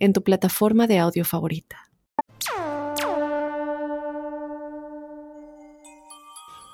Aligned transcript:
en 0.00 0.12
tu 0.12 0.22
plataforma 0.22 0.88
de 0.88 0.98
audio 0.98 1.24
favorita. 1.24 1.90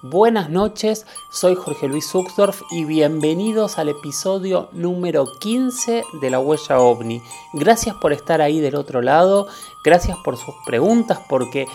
Buenas 0.03 0.51
noches, 0.51 1.05
soy 1.33 1.57
Jorge 1.57 1.89
Luis 1.89 2.15
Uxdorf 2.15 2.63
y 2.71 2.85
bienvenidos 2.85 3.79
al 3.79 3.89
episodio 3.89 4.69
número 4.73 5.27
15 5.41 6.05
de 6.21 6.31
La 6.31 6.39
Huella 6.39 6.79
OVNI. 6.79 7.21
Gracias 7.55 7.97
por 7.97 8.13
estar 8.13 8.41
ahí 8.41 8.61
del 8.61 8.77
otro 8.77 9.03
lado, 9.03 9.49
gracias 9.85 10.17
por 10.23 10.37
sus 10.37 10.55
preguntas 10.65 11.19
porque 11.29 11.67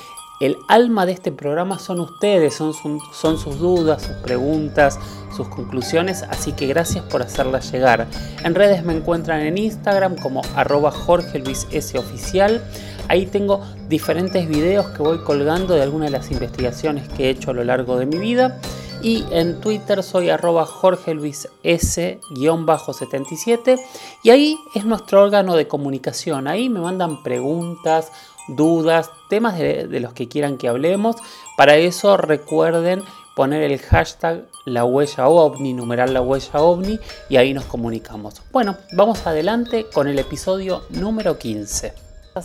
el 0.41 0.57
alma 0.67 1.05
de 1.05 1.13
este 1.13 1.31
programa 1.31 1.79
son 1.79 1.99
ustedes, 1.99 2.55
son, 2.55 2.73
sus 2.73 3.59
dudas, 3.59 4.01
sus 4.01 4.15
preguntas, 4.17 4.99
sus 5.35 5.47
conclusiones, 5.47 6.23
así 6.23 6.53
que 6.53 6.67
gracias 6.67 7.05
por 7.05 7.21
hacerlas 7.21 7.71
llegar. 7.71 8.07
En 8.43 8.55
redes 8.55 8.83
me 8.83 8.95
encuentran 8.95 9.41
en 9.41 9.57
Instagram 9.57 10.15
como 10.17 10.41
arroba 10.55 10.91
Jorge 10.91 11.39
Luis. 11.39 11.67
Oficial. 11.95 12.63
Ahí 13.07 13.25
tengo 13.25 13.61
diferentes 13.89 14.47
videos 14.47 14.87
que 14.87 15.03
voy 15.03 15.23
colgando 15.23 15.75
de 15.75 15.83
algunas 15.83 16.11
de 16.11 16.17
las 16.17 16.31
investigaciones 16.31 17.07
que 17.09 17.25
he 17.25 17.29
hecho 17.29 17.51
a 17.51 17.53
lo 17.53 17.63
largo 17.63 17.97
de 17.97 18.05
mi 18.05 18.17
vida. 18.17 18.59
Y 19.03 19.25
en 19.31 19.59
Twitter 19.61 20.03
soy 20.03 20.29
arroba 20.29 20.63
Jorge 20.65 21.15
Luis 21.15 21.47
S-77. 21.63 23.79
Y 24.23 24.29
ahí 24.29 24.59
es 24.75 24.85
nuestro 24.85 25.23
órgano 25.23 25.55
de 25.55 25.67
comunicación. 25.67 26.47
Ahí 26.47 26.69
me 26.69 26.79
mandan 26.79 27.23
preguntas, 27.23 28.11
dudas, 28.55 29.09
temas 29.29 29.57
de, 29.57 29.99
los 29.99 30.13
que 30.13 30.27
quieran 30.27 30.57
que 30.57 30.67
hablemos. 30.67 31.15
Para 31.57 31.75
eso 31.75 32.17
recuerden 32.17 33.03
poner 33.35 33.63
el 33.63 33.79
hashtag 33.79 34.45
la 34.65 34.85
huella 34.85 35.27
ovni, 35.27 35.73
numeral 35.73 36.13
la 36.13 36.21
huella 36.21 36.59
ovni 36.59 36.99
y 37.29 37.37
ahí 37.37 37.53
nos 37.53 37.65
comunicamos. 37.65 38.41
Bueno, 38.51 38.77
vamos 38.93 39.25
adelante 39.25 39.87
con 39.91 40.07
el 40.07 40.19
episodio 40.19 40.83
número 40.89 41.37
15. 41.37 41.93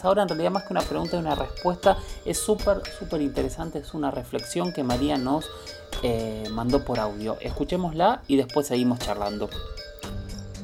Ahora 0.03 0.23
en 0.23 0.29
realidad 0.29 0.51
más 0.51 0.65
que 0.65 0.73
una 0.73 0.83
pregunta 0.83 1.17
y 1.17 1.21
una 1.21 1.37
respuesta 1.37 1.97
es 2.25 2.39
súper, 2.39 2.83
súper 2.99 3.21
interesante, 3.21 3.79
es 3.79 3.95
una 3.95 4.11
reflexión 4.11 4.73
que 4.73 4.83
María 4.83 5.17
nos 5.17 5.49
eh, 6.03 6.45
mandó 6.51 6.85
por 6.85 6.99
audio. 6.99 7.37
Escuchémosla 7.41 8.23
y 8.27 8.37
después 8.37 8.67
seguimos 8.67 8.99
charlando. 8.99 9.49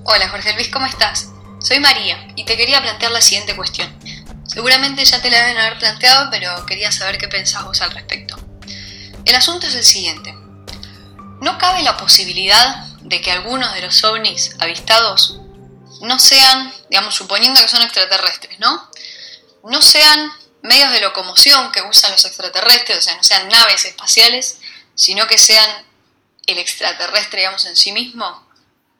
Hola 0.04 0.28
Jorge 0.28 0.54
Luis, 0.54 0.68
¿cómo 0.70 0.86
estás? 0.86 1.30
Soy 1.60 1.78
María 1.78 2.16
y 2.34 2.44
te 2.44 2.56
quería 2.56 2.82
plantear 2.82 3.12
la 3.12 3.20
siguiente 3.20 3.54
cuestión. 3.54 3.88
Seguramente 4.52 5.02
ya 5.04 5.22
te 5.22 5.30
la 5.30 5.38
deben 5.40 5.56
haber 5.56 5.78
planteado, 5.78 6.28
pero 6.30 6.66
quería 6.66 6.92
saber 6.92 7.16
qué 7.16 7.26
pensás 7.26 7.64
vos 7.64 7.80
al 7.80 7.90
respecto. 7.92 8.36
El 9.24 9.34
asunto 9.34 9.66
es 9.66 9.74
el 9.74 9.84
siguiente. 9.84 10.34
¿No 11.40 11.56
cabe 11.56 11.82
la 11.82 11.96
posibilidad 11.96 12.84
de 13.00 13.22
que 13.22 13.32
algunos 13.32 13.72
de 13.72 13.80
los 13.80 14.04
ovnis 14.04 14.54
avistados 14.58 15.38
no 16.02 16.18
sean, 16.18 16.72
digamos, 16.90 17.14
suponiendo 17.14 17.62
que 17.62 17.68
son 17.68 17.82
extraterrestres, 17.82 18.58
¿no? 18.60 18.90
No 19.64 19.80
sean 19.80 20.30
medios 20.62 20.92
de 20.92 21.00
locomoción 21.00 21.72
que 21.72 21.80
usan 21.82 22.12
los 22.12 22.24
extraterrestres, 22.24 22.98
o 22.98 23.02
sea, 23.02 23.16
no 23.16 23.22
sean 23.22 23.48
naves 23.48 23.86
espaciales, 23.86 24.58
sino 24.94 25.26
que 25.26 25.38
sean 25.38 25.86
el 26.46 26.58
extraterrestre, 26.58 27.40
digamos, 27.40 27.64
en 27.64 27.76
sí 27.76 27.92
mismo. 27.92 28.46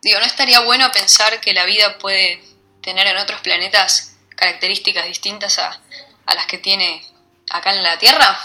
Digo, 0.00 0.19
¿no 0.19 0.25
estaría 0.25 0.60
bueno 0.60 0.91
pensar 0.93 1.41
que 1.41 1.53
la 1.53 1.66
vida 1.66 1.98
puede 1.98 2.43
tener 2.82 3.06
en 3.06 3.19
otros 3.19 3.41
planetas 3.43 4.12
características 4.42 5.06
distintas 5.06 5.60
a, 5.60 5.80
las 6.34 6.47
que 6.47 6.58
tiene 6.58 7.00
acá 7.53 7.72
en 7.76 7.82
la 7.84 7.97
Tierra? 7.97 8.36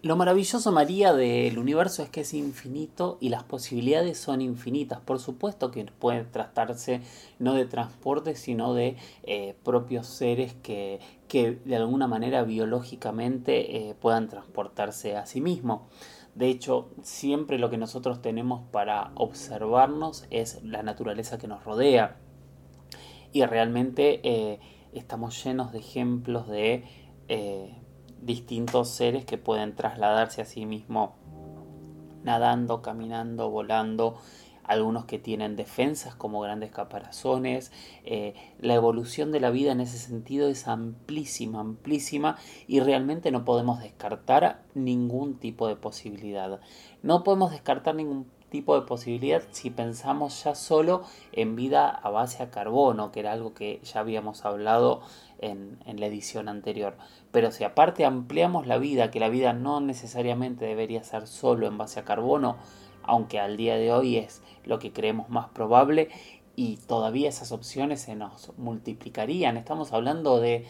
Lo 0.00 0.16
maravilloso, 0.16 0.70
María, 0.70 1.12
del 1.12 1.58
universo 1.58 2.04
es 2.04 2.08
que 2.08 2.20
es 2.20 2.34
infinito 2.34 3.18
y 3.20 3.30
las 3.30 3.42
posibilidades 3.42 4.18
son 4.18 4.42
infinitas. 4.42 5.00
Por 5.00 5.18
supuesto 5.18 5.72
que 5.72 5.84
puede 5.86 6.22
tratarse 6.22 7.00
no 7.40 7.54
de 7.54 7.64
transporte, 7.64 8.36
sino 8.36 8.74
de 8.74 8.96
eh, 9.24 9.56
propios 9.64 10.06
seres 10.06 10.54
que, 10.62 11.00
de 11.32 11.76
alguna 11.76 12.06
manera 12.06 12.44
biológicamente 12.44 13.76
eh, 13.76 13.94
puedan 14.00 14.28
transportarse 14.28 15.16
a 15.16 15.26
sí 15.26 15.40
mismos. 15.40 15.80
De 16.36 16.48
hecho, 16.48 16.90
siempre 17.02 17.58
lo 17.58 17.70
que 17.70 17.76
nosotros 17.76 18.22
tenemos 18.22 18.62
para 18.70 19.10
observarnos 19.16 20.26
es 20.30 20.62
la 20.62 20.84
naturaleza 20.84 21.38
que 21.38 21.48
nos 21.48 21.64
rodea 21.64 22.18
y 23.32 23.44
realmente 23.44 24.20
eh, 24.22 24.60
estamos 24.92 25.42
llenos 25.42 25.72
de 25.72 25.78
ejemplos 25.78 26.48
de 26.48 26.84
eh, 27.28 27.74
distintos 28.20 28.90
seres 28.90 29.24
que 29.24 29.38
pueden 29.38 29.74
trasladarse 29.74 30.42
a 30.42 30.44
sí 30.44 30.66
mismos 30.66 31.10
nadando, 32.22 32.82
caminando, 32.82 33.50
volando, 33.50 34.18
algunos 34.64 35.06
que 35.06 35.18
tienen 35.18 35.56
defensas 35.56 36.14
como 36.14 36.40
grandes 36.40 36.70
caparazones. 36.70 37.72
Eh, 38.04 38.34
la 38.60 38.74
evolución 38.74 39.32
de 39.32 39.40
la 39.40 39.50
vida 39.50 39.72
en 39.72 39.80
ese 39.80 39.98
sentido 39.98 40.48
es 40.48 40.68
amplísima, 40.68 41.60
amplísima 41.60 42.36
y 42.68 42.80
realmente 42.80 43.30
no 43.32 43.44
podemos 43.44 43.80
descartar 43.80 44.62
ningún 44.74 45.38
tipo 45.38 45.66
de 45.66 45.76
posibilidad. 45.76 46.60
No 47.02 47.24
podemos 47.24 47.50
descartar 47.50 47.94
ningún 47.94 48.26
tipo 48.52 48.78
de 48.78 48.86
posibilidad 48.86 49.42
si 49.50 49.70
pensamos 49.70 50.44
ya 50.44 50.54
solo 50.54 51.02
en 51.32 51.56
vida 51.56 51.88
a 51.88 52.10
base 52.10 52.42
a 52.42 52.50
carbono, 52.50 53.10
que 53.10 53.20
era 53.20 53.32
algo 53.32 53.54
que 53.54 53.80
ya 53.82 54.00
habíamos 54.00 54.44
hablado 54.44 55.00
en, 55.38 55.78
la 55.86 56.06
edición 56.06 56.50
anterior. 56.50 56.94
Pero 57.30 57.50
si 57.50 57.64
aparte 57.64 58.04
ampliamos 58.04 58.66
la 58.66 58.76
vida, 58.76 59.10
que 59.10 59.20
la 59.20 59.30
vida 59.30 59.54
no 59.54 59.80
necesariamente 59.80 60.66
debería 60.66 61.02
ser 61.02 61.26
solo 61.26 61.66
en 61.66 61.78
base 61.78 61.98
a 61.98 62.04
carbono, 62.04 62.58
aunque 63.02 63.40
al 63.40 63.56
día 63.56 63.76
de 63.76 63.90
hoy 63.90 64.18
es 64.18 64.42
lo 64.66 64.78
que 64.78 64.92
creemos 64.92 65.30
más 65.30 65.48
probable, 65.48 66.10
y 66.54 66.76
todavía 66.76 67.30
esas 67.30 67.52
opciones 67.52 68.02
se 68.02 68.14
nos 68.14 68.52
multiplicarían. 68.58 69.56
Estamos 69.56 69.94
hablando 69.94 70.40
de 70.40 70.66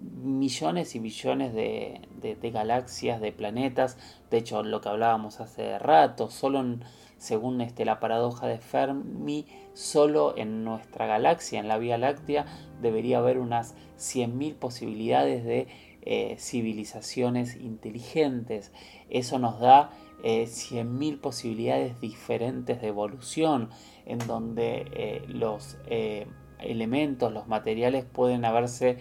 millones 0.00 0.94
y 0.94 1.00
millones 1.00 1.52
de, 1.52 2.00
de, 2.20 2.50
galaxias, 2.52 3.20
de 3.20 3.32
planetas. 3.32 3.98
De 4.30 4.38
hecho, 4.38 4.62
lo 4.62 4.80
que 4.80 4.88
hablábamos 4.88 5.40
hace 5.40 5.80
rato, 5.80 6.30
solo 6.30 6.60
en, 6.60 6.84
según 7.24 7.62
este, 7.62 7.86
la 7.86 8.00
paradoja 8.00 8.46
de 8.46 8.58
Fermi, 8.58 9.46
solo 9.72 10.34
en 10.36 10.62
nuestra 10.62 11.06
galaxia, 11.06 11.58
en 11.58 11.68
la 11.68 11.78
Vía 11.78 11.96
Láctea, 11.96 12.44
debería 12.82 13.18
haber 13.18 13.38
unas 13.38 13.74
100.000 13.96 14.56
posibilidades 14.56 15.42
de 15.42 15.66
eh, 16.02 16.36
civilizaciones 16.38 17.56
inteligentes. 17.56 18.72
Eso 19.08 19.38
nos 19.38 19.58
da 19.58 19.90
eh, 20.22 20.44
100.000 20.44 21.18
posibilidades 21.18 21.98
diferentes 21.98 22.82
de 22.82 22.88
evolución, 22.88 23.70
en 24.04 24.18
donde 24.18 24.84
eh, 24.92 25.24
los 25.26 25.78
eh, 25.86 26.26
elementos, 26.58 27.32
los 27.32 27.48
materiales 27.48 28.04
pueden 28.04 28.44
haberse 28.44 28.98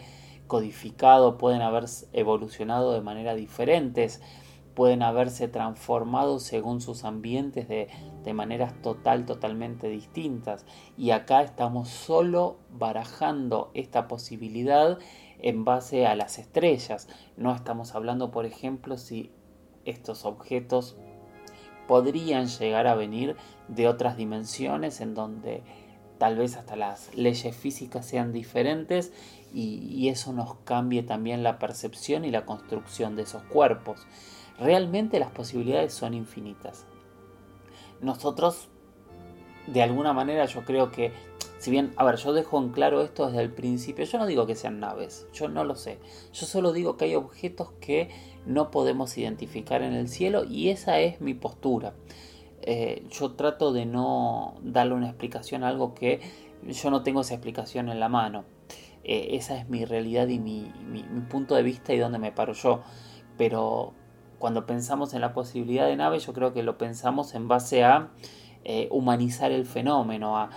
codificado, 0.47 1.38
pueden 1.38 1.61
haber 1.61 1.85
evolucionado 2.13 2.94
de 2.94 3.01
manera 3.01 3.35
diferentes 3.35 4.22
pueden 4.73 5.03
haberse 5.03 5.47
transformado 5.47 6.40
según 6.40 6.81
sus 6.81 7.03
ambientes 7.03 7.67
de, 7.67 7.90
maneras 8.31 8.81
total, 8.81 9.25
totalmente 9.25 9.89
distintas. 9.89 10.66
Y 10.97 11.11
acá 11.11 11.41
estamos 11.41 11.89
solo 11.89 12.56
barajando 12.72 13.72
esta 13.73 14.07
posibilidad 14.07 14.97
en 15.39 15.66
base 15.66 16.08
a 16.08 16.16
las 16.16 16.40
estrellas. 16.40 17.09
No 17.35 17.53
estamos 17.53 17.96
hablando, 17.96 18.31
por 18.31 18.46
ejemplo, 18.46 18.97
si 18.97 19.31
estos 19.84 20.23
objetos 20.23 20.96
podrían 21.87 22.47
llegar 22.47 22.87
a 22.87 22.96
venir 22.96 23.35
de 23.67 23.87
otras 23.90 24.16
dimensiones 24.16 25.02
en 25.02 25.14
donde 25.14 25.64
tal 26.17 26.37
vez 26.37 26.55
hasta 26.55 26.78
las 26.78 27.14
leyes 27.16 27.55
físicas 27.55 28.05
sean 28.05 28.31
diferentes 28.31 29.11
y, 29.53 29.79
y 29.91 30.08
eso 30.08 30.31
nos 30.31 30.55
cambie 30.64 31.03
también 31.03 31.43
la 31.43 31.59
percepción 31.59 32.23
y 32.23 32.31
la 32.31 32.46
construcción 32.46 33.17
de 33.17 33.23
esos 33.23 33.43
cuerpos. 33.43 34.08
Realmente 34.58 35.19
las 35.19 35.31
posibilidades 35.31 35.93
son 35.93 36.14
infinitas. 36.14 36.85
Nosotros, 38.03 38.67
de 39.67 39.82
alguna 39.82 40.11
manera, 40.11 40.46
yo 40.46 40.66
creo 40.66 40.91
que, 40.91 41.14
si 41.58 41.72
bien, 41.72 41.94
a 41.96 42.03
ver, 42.03 42.17
yo 42.17 42.34
dejo 42.34 42.59
en 42.59 42.70
claro 42.70 43.02
esto 43.02 43.28
desde 43.28 43.41
el 43.41 43.52
principio, 43.52 44.03
yo 44.03 44.17
no 44.17 44.26
digo 44.26 44.46
que 44.46 44.55
sean 44.55 44.82
naves, 44.82 45.26
yo 45.34 45.47
no 45.47 45.64
lo 45.64 45.76
sé. 45.76 46.00
Yo 46.34 46.46
solo 46.46 46.73
digo 46.73 46.97
que 46.97 47.05
hay 47.05 47.16
objetos 47.16 47.72
que 47.79 48.09
no 48.46 48.72
podemos 48.72 49.17
identificar 49.17 49.82
en 49.82 49.94
el 49.94 50.09
cielo 50.09 50.44
y 50.44 50.70
esa 50.70 51.00
es 51.00 51.22
mi 51.22 51.34
postura. 51.34 51.94
Eh, 52.61 53.05
yo 53.09 53.32
trato 53.32 53.72
de 53.72 53.85
no 53.85 54.55
darle 54.61 54.96
una 54.96 55.08
explicación 55.08 55.64
a 55.64 55.70
algo 55.70 55.94
que 55.94 56.20
yo 56.67 56.90
no 56.91 57.03
tengo 57.03 57.22
esa 57.22 57.35
explicación 57.35 57.90
en 57.90 58.00
la 58.00 58.09
mano. 58.09 58.46
eh, 59.05 59.35
esa 59.35 59.58
es 59.58 59.67
mi 59.70 59.85
realidad 59.85 60.28
y 60.29 60.40
mi, 60.40 60.72
mi, 60.85 61.03
punto 61.29 61.55
de 61.55 61.64
vista 61.64 61.94
y 61.94 62.00
donde 62.00 62.20
me 62.20 62.32
paro 62.32 62.53
yo. 62.53 62.82
Pero 63.38 63.94
cuando 64.43 64.66
pensamos 64.66 65.13
en 65.13 65.22
la 65.22 65.31
posibilidad 65.31 65.87
de 65.87 65.95
nave, 65.95 66.19
yo 66.19 66.34
creo 66.34 66.51
que 66.51 66.63
lo 66.63 66.78
pensamos 66.78 67.34
en 67.34 67.47
base 67.47 67.85
a 67.85 68.09
eh, 68.66 68.90
humanizar 68.91 69.53
el 69.53 69.66
fenómeno, 69.66 70.37
a, 70.37 70.49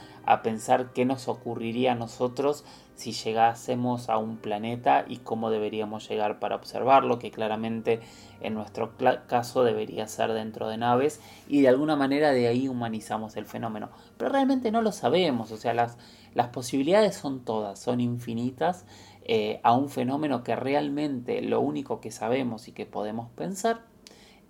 pensar 0.43 0.93
qué 0.93 1.05
nos 1.05 1.29
ocurriría 1.29 1.93
a 1.93 1.95
nosotros 1.95 2.65
si 2.97 3.13
llegásemos 3.13 4.09
a 4.09 4.19
un 4.19 4.39
planeta 4.39 5.05
y 5.07 5.19
cómo 5.19 5.51
deberíamos 5.51 6.09
llegar 6.09 6.41
para 6.41 6.57
observarlo, 6.57 7.21
que 7.21 7.31
claramente 7.31 8.01
en 8.41 8.55
nuestro 8.55 8.95
caso 9.29 9.63
debería 9.63 10.09
ser 10.09 10.33
dentro 10.33 10.67
de 10.67 10.79
naves 10.79 11.21
y 11.47 11.61
de 11.61 11.69
alguna 11.69 11.95
manera 11.95 12.33
de 12.33 12.49
ahí 12.49 12.67
humanizamos 12.67 13.37
el 13.37 13.47
fenómeno. 13.47 13.91
Pero 14.17 14.33
realmente 14.33 14.73
no 14.73 14.83
lo 14.83 14.91
sabemos, 14.91 15.53
o 15.53 15.57
sea, 15.59 15.75
las 15.75 16.49
posibilidades 16.49 17.15
son 17.15 17.45
todas, 17.45 17.79
son 17.79 18.01
infinitas 18.01 18.85
eh, 19.29 19.61
a 19.65 19.75
un 19.75 19.89
fenómeno 19.89 20.45
que 20.45 20.55
realmente 20.55 21.43
lo 21.43 21.61
único 21.61 22.01
que 22.01 22.13
sabemos 22.13 22.69
y 22.69 22.73
que 22.73 22.87
podemos 22.87 23.29
pensar 23.31 23.83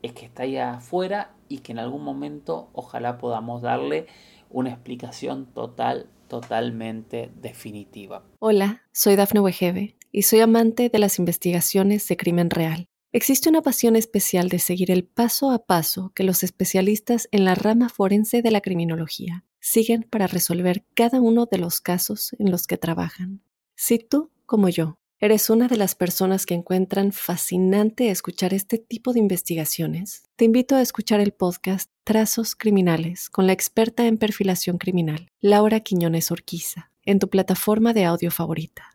es 0.02 0.12
que 0.12 0.26
está 0.26 0.42
ahí 0.42 0.58
afuera 0.58 1.34
y 1.48 1.58
que 1.58 1.72
en 1.72 1.78
algún 1.78 2.04
momento 2.04 2.68
ojalá 2.74 3.16
podamos 3.16 3.62
darle 3.62 4.06
una 4.50 4.70
explicación 4.70 5.46
total 5.46 6.10
totalmente 6.28 7.30
definitiva. 7.40 8.24
Hola, 8.38 8.82
soy 8.92 9.16
Dafne 9.16 9.40
Wegebe 9.40 9.96
y 10.12 10.22
soy 10.22 10.40
amante 10.40 10.90
de 10.90 10.98
las 10.98 11.18
investigaciones 11.18 12.06
de 12.08 12.16
crimen 12.18 12.50
real. 12.50 12.86
Existe 13.12 13.48
una 13.48 13.62
pasión 13.62 13.96
especial 13.96 14.50
de 14.50 14.58
seguir 14.58 14.90
el 14.90 15.04
paso 15.04 15.52
a 15.52 15.64
paso 15.64 16.12
que 16.14 16.24
los 16.24 16.42
especialistas 16.42 17.28
en 17.30 17.46
la 17.46 17.54
rama 17.54 17.88
forense 17.88 18.42
de 18.42 18.50
la 18.50 18.60
criminología 18.60 19.44
siguen 19.58 20.02
para 20.02 20.26
resolver 20.26 20.84
cada 20.94 21.20
uno 21.20 21.46
de 21.46 21.56
los 21.56 21.80
casos 21.80 22.36
en 22.38 22.50
los 22.50 22.66
que 22.66 22.76
trabajan. 22.76 23.40
Si 23.74 23.98
tú, 23.98 24.30
como 24.46 24.68
yo, 24.68 24.96
¿Eres 25.18 25.48
una 25.48 25.66
de 25.66 25.78
las 25.78 25.94
personas 25.94 26.44
que 26.44 26.52
encuentran 26.52 27.10
fascinante 27.10 28.10
escuchar 28.10 28.52
este 28.52 28.76
tipo 28.76 29.14
de 29.14 29.18
investigaciones? 29.18 30.24
Te 30.36 30.44
invito 30.44 30.76
a 30.76 30.82
escuchar 30.82 31.20
el 31.20 31.32
podcast 31.32 31.90
Trazos 32.04 32.54
Criminales 32.54 33.30
con 33.30 33.46
la 33.46 33.54
experta 33.54 34.06
en 34.06 34.18
perfilación 34.18 34.76
criminal, 34.76 35.30
Laura 35.40 35.80
Quiñones 35.80 36.30
Orquiza, 36.30 36.90
en 37.02 37.18
tu 37.18 37.30
plataforma 37.30 37.94
de 37.94 38.04
audio 38.04 38.30
favorita. 38.30 38.90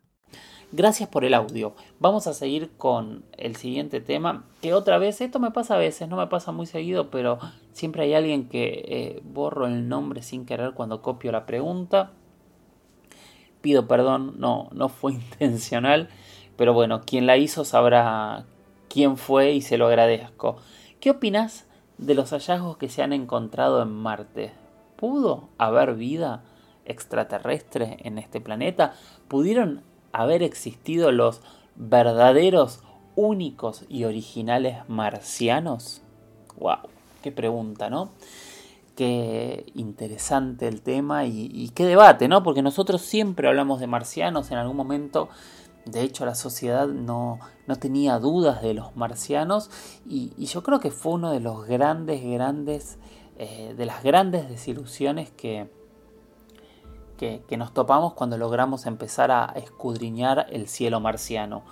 Gracias 0.72 1.10
por 1.10 1.26
el 1.26 1.34
audio. 1.34 1.76
Vamos 2.00 2.28
a 2.28 2.36
seguir 2.36 2.70
con 2.78 3.26
el 3.36 3.56
siguiente 3.56 4.00
tema, 4.00 4.46
que 4.62 4.76
otra 4.76 5.00
vez, 5.00 5.22
esto 5.22 5.40
me 5.40 5.50
pasa 5.50 5.74
a 5.74 5.80
veces, 5.80 6.08
no 6.08 6.18
me 6.18 6.28
pasa 6.28 6.52
muy 6.52 6.68
seguido, 6.68 7.10
pero 7.10 7.40
siempre 7.74 8.04
hay 8.04 8.14
alguien 8.14 8.48
que 8.48 8.86
eh, 8.88 9.22
borro 9.24 9.66
el 9.66 9.90
nombre 9.90 10.22
sin 10.22 10.46
querer 10.46 10.74
cuando 10.76 11.02
copio 11.02 11.32
la 11.32 11.48
pregunta 11.48 12.14
pido 13.62 13.88
perdón, 13.88 14.36
no, 14.38 14.70
no 14.74 14.90
fue 14.90 15.14
intencional, 15.14 16.10
pero 16.58 16.74
bueno, 16.74 17.02
quien 17.06 17.26
la 17.26 17.38
hizo 17.38 17.66
sabrá 17.66 18.46
quién 18.90 19.18
fue 19.18 19.54
y 19.54 19.62
se 19.62 19.78
lo 19.78 19.88
agradezco. 19.88 20.58
¿Qué 21.00 21.12
opinas 21.12 21.66
de 21.98 22.16
los 22.16 22.32
hallazgos 22.32 22.78
que 22.78 22.90
se 22.90 23.02
han 23.02 23.14
encontrado 23.14 23.82
en 23.82 23.90
Marte? 23.90 24.52
¿Pudo 24.98 25.50
haber 25.58 25.96
vida 25.96 26.44
extraterrestre 26.86 27.98
en 28.04 28.18
este 28.18 28.42
planeta? 28.42 28.94
¿Pudieron 29.28 29.82
haber 30.12 30.44
existido 30.44 31.12
los 31.12 31.42
verdaderos, 31.76 32.84
únicos 33.16 33.86
y 33.90 34.04
originales 34.04 34.78
marcianos? 34.88 36.02
¡Wow! 36.58 36.90
¡Qué 37.24 37.32
pregunta, 37.32 37.90
¿no? 37.90 38.12
Qué 38.96 39.66
interesante 39.74 40.68
el 40.68 40.82
tema 40.82 41.26
y, 41.26 41.70
qué 41.76 41.86
debate, 41.86 42.28
¿no? 42.28 42.44
Porque 42.44 42.62
nosotros 42.62 43.02
siempre 43.02 43.48
hablamos 43.48 43.80
de 43.80 43.88
marcianos 43.88 44.52
en 44.52 44.58
algún 44.58 44.78
momento. 44.78 45.30
De 45.86 46.02
hecho, 46.02 46.26
la 46.26 46.36
sociedad 46.36 46.88
no, 46.88 47.40
no 47.68 47.76
tenía 47.78 48.20
dudas 48.20 48.62
de 48.62 48.74
los 48.74 48.96
marcianos 48.96 49.72
y, 50.06 50.34
yo 50.46 50.64
creo 50.64 50.80
que 50.80 50.92
fue 50.92 51.14
uno 51.14 51.32
de 51.32 51.40
los 51.40 51.66
grandes, 51.66 52.24
grandes, 52.24 52.98
eh, 53.38 53.74
de 53.76 53.86
las 53.86 54.04
grandes 54.04 54.48
desilusiones 54.50 55.32
que, 55.32 55.72
que, 57.18 57.44
que 57.48 57.58
nos 57.58 57.74
topamos 57.74 58.14
cuando 58.14 58.38
logramos 58.38 58.86
empezar 58.86 59.32
a 59.32 59.54
escudriñar 59.56 60.48
el 60.52 60.68
cielo 60.68 61.00
marciano. 61.00 61.64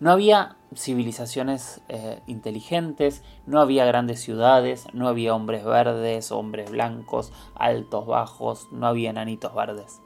No 0.00 0.10
había 0.10 0.56
civilizaciones 0.74 1.80
eh, 1.88 2.20
inteligentes, 2.26 3.22
no 3.46 3.60
había 3.60 3.84
grandes 3.84 4.20
ciudades, 4.20 4.86
no 4.92 5.08
había 5.08 5.34
hombres 5.34 5.64
verdes, 5.64 6.32
hombres 6.32 6.70
blancos, 6.70 7.32
altos, 7.54 8.06
bajos, 8.06 8.68
no 8.72 8.86
había 8.86 9.10
enanitos 9.10 9.54
verdes. 9.54 10.00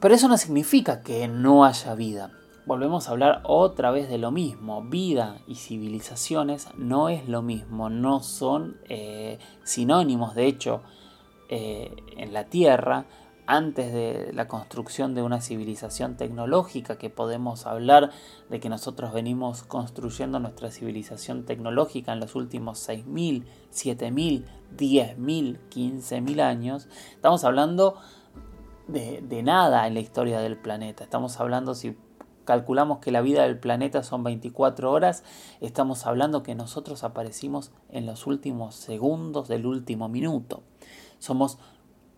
Pero 0.00 0.14
eso 0.14 0.28
no 0.28 0.36
significa 0.36 1.02
que 1.02 1.28
no 1.28 1.64
haya 1.64 1.94
vida. 1.94 2.32
Volvemos 2.66 3.08
a 3.08 3.12
hablar 3.12 3.42
otra 3.44 3.90
vez 3.90 4.08
de 4.08 4.18
lo 4.18 4.30
mismo. 4.30 4.82
Vida 4.82 5.38
y 5.46 5.56
civilizaciones 5.56 6.68
no 6.76 7.08
es 7.08 7.28
lo 7.28 7.42
mismo, 7.42 7.90
no 7.90 8.20
son 8.20 8.78
eh, 8.88 9.38
sinónimos. 9.64 10.34
De 10.34 10.46
hecho, 10.46 10.82
eh, 11.48 11.94
en 12.16 12.32
la 12.32 12.44
Tierra 12.44 13.06
antes 13.50 13.92
de 13.92 14.30
la 14.32 14.46
construcción 14.46 15.16
de 15.16 15.22
una 15.22 15.40
civilización 15.40 16.16
tecnológica, 16.16 16.98
que 16.98 17.10
podemos 17.10 17.66
hablar 17.66 18.12
de 18.48 18.60
que 18.60 18.68
nosotros 18.68 19.12
venimos 19.12 19.64
construyendo 19.64 20.38
nuestra 20.38 20.70
civilización 20.70 21.44
tecnológica 21.44 22.12
en 22.12 22.20
los 22.20 22.36
últimos 22.36 22.88
6.000, 22.88 23.44
7.000, 23.72 24.44
10.000, 24.76 25.58
15.000 25.68 26.40
años, 26.40 26.88
estamos 27.10 27.42
hablando 27.42 27.96
de, 28.86 29.20
de 29.20 29.42
nada 29.42 29.88
en 29.88 29.94
la 29.94 30.00
historia 30.00 30.38
del 30.38 30.56
planeta. 30.56 31.02
Estamos 31.02 31.40
hablando, 31.40 31.74
si 31.74 31.96
calculamos 32.44 32.98
que 32.98 33.10
la 33.10 33.20
vida 33.20 33.42
del 33.42 33.58
planeta 33.58 34.04
son 34.04 34.22
24 34.22 34.92
horas, 34.92 35.24
estamos 35.60 36.06
hablando 36.06 36.44
que 36.44 36.54
nosotros 36.54 37.02
aparecimos 37.02 37.72
en 37.88 38.06
los 38.06 38.28
últimos 38.28 38.76
segundos 38.76 39.48
del 39.48 39.66
último 39.66 40.08
minuto. 40.08 40.62
Somos 41.18 41.58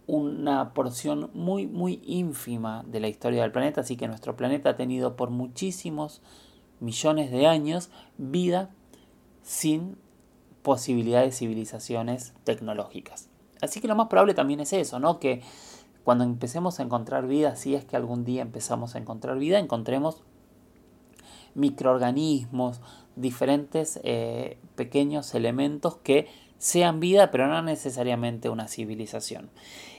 una 0.07 0.75
porción 0.75 1.31
muy 1.33 1.67
muy 1.67 2.01
ínfima 2.05 2.85
de 2.87 3.01
la 3.01 3.09
historia 3.09 3.43
del 3.43 3.53
planeta, 3.53 3.83
así 3.83 3.97
que 3.97 4.09
nuestro 4.09 4.37
planeta 4.37 4.71
ha 4.71 4.77
tenido 4.77 5.17
por 5.17 5.31
muchísimos 5.31 6.23
millones 6.81 7.31
de 7.31 7.47
años 7.47 7.91
vida 8.19 8.71
sin 9.43 9.97
posibilidad 10.63 11.23
de 11.23 11.33
civilizaciones 11.33 12.35
tecnológicas. 12.45 13.29
Así 13.61 13.81
que 13.81 13.89
lo 13.89 13.95
más 13.95 14.09
probable 14.09 14.35
también 14.35 14.61
es 14.61 14.73
eso, 14.73 14.99
¿no? 14.99 15.21
Que 15.21 15.43
cuando 16.05 16.25
empecemos 16.25 16.81
a 16.81 16.83
encontrar 16.83 17.27
vida, 17.27 17.55
si 17.57 17.75
es 17.75 17.85
que 17.85 17.97
algún 17.97 18.25
día 18.25 18.43
empezamos 18.43 18.95
a 18.95 18.99
encontrar 18.99 19.39
vida, 19.39 19.59
encontremos 19.59 20.23
microorganismos, 21.55 22.81
diferentes 23.15 24.01
eh, 24.05 24.59
pequeños 24.75 25.35
elementos 25.35 25.97
que 25.97 26.29
sean 26.59 27.01
vida, 27.01 27.31
pero 27.31 27.49
no 27.49 27.63
necesariamente 27.63 28.49
una 28.49 28.69
civilización. 28.69 29.51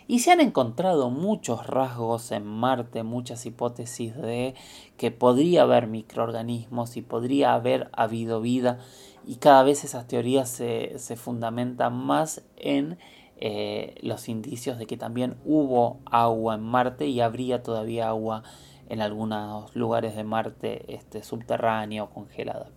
Y 0.07 0.19
se 0.19 0.31
han 0.31 0.41
encontrado 0.41 1.10
muchos 1.10 1.65
rasgos 1.65 2.31
en 2.31 2.45
Marte, 2.45 3.03
muchas 3.03 3.45
hipótesis 3.45 4.15
de 4.15 4.53
que 4.98 5.12
podría 5.12 5.63
haber 5.63 5.88
microorganismos 5.88 6.98
y 6.98 7.01
podría 7.01 7.53
haber 7.53 7.89
habido 7.93 8.41
vida. 8.41 8.79
Y 9.25 9.36
cada 9.36 9.63
vez 9.63 9.83
esas 9.83 10.07
teorías 10.07 10.50
se, 10.50 10.98
fundamentan 11.15 11.93
más 11.93 12.43
en 12.57 12.98
eh, 13.38 13.95
los 14.01 14.27
indicios 14.27 14.77
de 14.77 14.86
que 14.86 14.98
también 14.98 15.38
hubo 15.45 16.00
agua 16.05 16.55
en 16.55 16.63
Marte 16.63 17.07
y 17.07 17.22
habría 17.22 17.63
todavía 17.63 18.10
agua 18.10 18.43
en 18.89 19.01
algunos 19.01 19.74
lugares 19.75 20.15
de 20.15 20.24
Marte 20.24 20.93
este, 20.93 21.24
subterránea 21.24 22.03
o 22.03 22.10
congelada. 22.10 22.69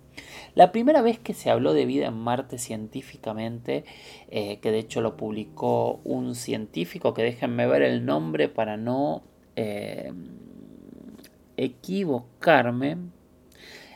La 0.54 0.72
primera 0.72 1.02
vez 1.02 1.18
que 1.18 1.34
se 1.34 1.50
habló 1.50 1.74
de 1.74 1.86
vida 1.86 2.06
en 2.06 2.14
Marte 2.14 2.58
científicamente, 2.58 3.84
eh, 4.30 4.58
que 4.60 4.70
de 4.70 4.78
hecho 4.78 5.00
lo 5.00 5.16
publicó 5.16 6.00
un 6.04 6.34
científico, 6.34 7.14
que 7.14 7.22
déjenme 7.22 7.66
ver 7.66 7.82
el 7.82 8.06
nombre 8.06 8.48
para 8.48 8.76
no 8.76 9.22
eh, 9.56 10.12
equivocarme, 11.56 12.96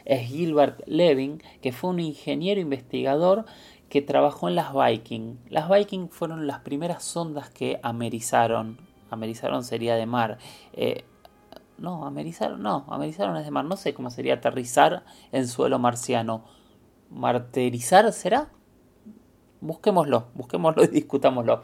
es 0.04 0.28
Gilbert 0.28 0.82
Levin, 0.86 1.42
que 1.62 1.72
fue 1.72 1.90
un 1.90 2.00
ingeniero 2.00 2.60
investigador 2.60 3.44
que 3.88 4.02
trabajó 4.02 4.48
en 4.48 4.54
las 4.54 4.72
Viking. 4.72 5.36
Las 5.48 5.68
Viking 5.68 6.08
fueron 6.08 6.46
las 6.46 6.60
primeras 6.60 7.04
sondas 7.04 7.50
que 7.50 7.80
amerizaron. 7.82 8.78
Amerizaron 9.10 9.64
sería 9.64 9.96
de 9.96 10.06
mar. 10.06 10.38
Eh, 10.72 11.04
no, 11.80 12.06
amerizaron, 12.06 12.62
no, 12.62 12.84
amerizaron 12.88 13.37
es 13.38 13.46
de 13.46 13.50
mar. 13.50 13.64
No 13.64 13.76
sé 13.76 13.94
cómo 13.94 14.10
sería 14.10 14.34
aterrizar 14.34 15.04
en 15.32 15.49
suelo 15.49 15.78
marciano. 15.78 16.44
¿Marterizar 17.08 18.12
será? 18.12 18.50
Busquémoslo, 19.62 20.28
busquémoslo 20.34 20.84
y 20.84 20.88
discutámoslo. 20.88 21.62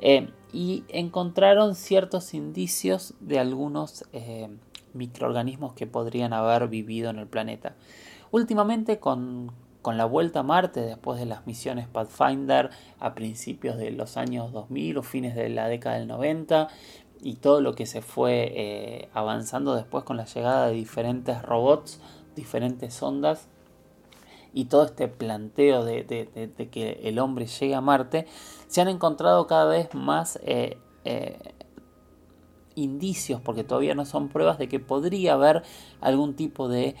Eh, 0.00 0.30
y 0.52 0.84
encontraron 0.88 1.74
ciertos 1.74 2.32
indicios 2.32 3.14
de 3.20 3.38
algunos 3.38 4.04
eh, 4.12 4.48
microorganismos 4.94 5.74
que 5.74 5.86
podrían 5.86 6.32
haber 6.32 6.68
vivido 6.68 7.10
en 7.10 7.18
el 7.18 7.26
planeta. 7.26 7.76
Últimamente 8.30 8.98
con, 8.98 9.52
con 9.82 9.98
la 9.98 10.06
vuelta 10.06 10.40
a 10.40 10.42
Marte, 10.44 10.80
después 10.80 11.20
de 11.20 11.26
las 11.26 11.46
misiones 11.46 11.88
Pathfinder 11.88 12.70
a 12.98 13.14
principios 13.14 13.76
de 13.76 13.90
los 13.90 14.16
años 14.16 14.50
2000 14.52 14.98
o 14.98 15.02
fines 15.02 15.34
de 15.34 15.50
la 15.50 15.68
década 15.68 15.98
del 15.98 16.08
90, 16.08 16.68
y 17.20 17.34
todo 17.36 17.60
lo 17.60 17.74
que 17.74 17.86
se 17.86 18.02
fue 18.02 18.52
eh, 18.54 19.08
avanzando 19.12 19.74
después 19.74 20.04
con 20.04 20.16
la 20.16 20.24
llegada 20.24 20.68
de 20.68 20.74
diferentes 20.74 21.42
robots, 21.42 22.00
diferentes 22.36 23.02
ondas 23.02 23.48
y 24.54 24.66
todo 24.66 24.84
este 24.84 25.08
planteo 25.08 25.84
de, 25.84 26.68
que 26.70 27.00
el 27.04 27.18
hombre 27.18 27.46
llegue 27.46 27.74
a 27.74 27.80
Marte, 27.80 28.26
se 28.66 28.80
han 28.80 28.88
encontrado 28.88 29.46
cada 29.46 29.66
vez 29.66 29.94
más 29.94 30.38
eh, 30.42 30.78
eh, 31.04 31.38
indicios, 32.74 33.40
porque 33.40 33.64
todavía 33.64 33.94
no 33.94 34.06
son 34.06 34.28
pruebas, 34.28 34.58
de 34.58 34.68
que 34.68 34.80
podría 34.80 35.34
haber 35.34 35.64
algún 36.00 36.34
tipo 36.34 36.68
de 36.68 36.94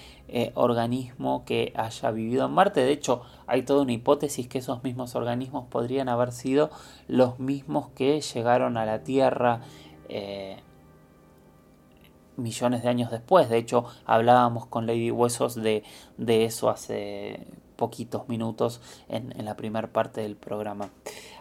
organismo 0.54 1.44
que 1.46 1.72
haya 1.74 2.10
vivido 2.10 2.44
en 2.44 2.52
Marte. 2.52 2.80
De 2.80 2.92
hecho, 2.92 3.22
hay 3.46 3.62
toda 3.62 3.82
una 3.82 3.92
hipótesis 3.92 4.46
que 4.48 4.58
esos 4.58 4.82
mismos 4.82 5.14
organismos 5.14 5.68
podrían 5.68 6.08
haber 6.08 6.32
sido 6.32 6.70
los 7.06 7.38
mismos 7.38 7.88
que 7.94 8.20
llegaron 8.20 8.76
a 8.76 8.84
la 8.84 9.04
Tierra 9.04 9.62
eh, 10.08 10.56
millones 12.36 12.82
de 12.82 12.88
años 12.88 13.10
después. 13.10 13.48
De 13.48 13.58
hecho, 13.58 13.84
hablábamos 14.04 14.66
con 14.66 14.86
Lady 14.86 15.10
Huesos 15.10 15.54
de, 15.56 15.82
eso 16.18 16.70
hace 16.70 17.46
poquitos 17.76 18.28
minutos 18.28 18.80
en, 19.08 19.32
la 19.44 19.56
primera 19.56 19.88
parte 19.92 20.20
del 20.20 20.36
programa. 20.36 20.90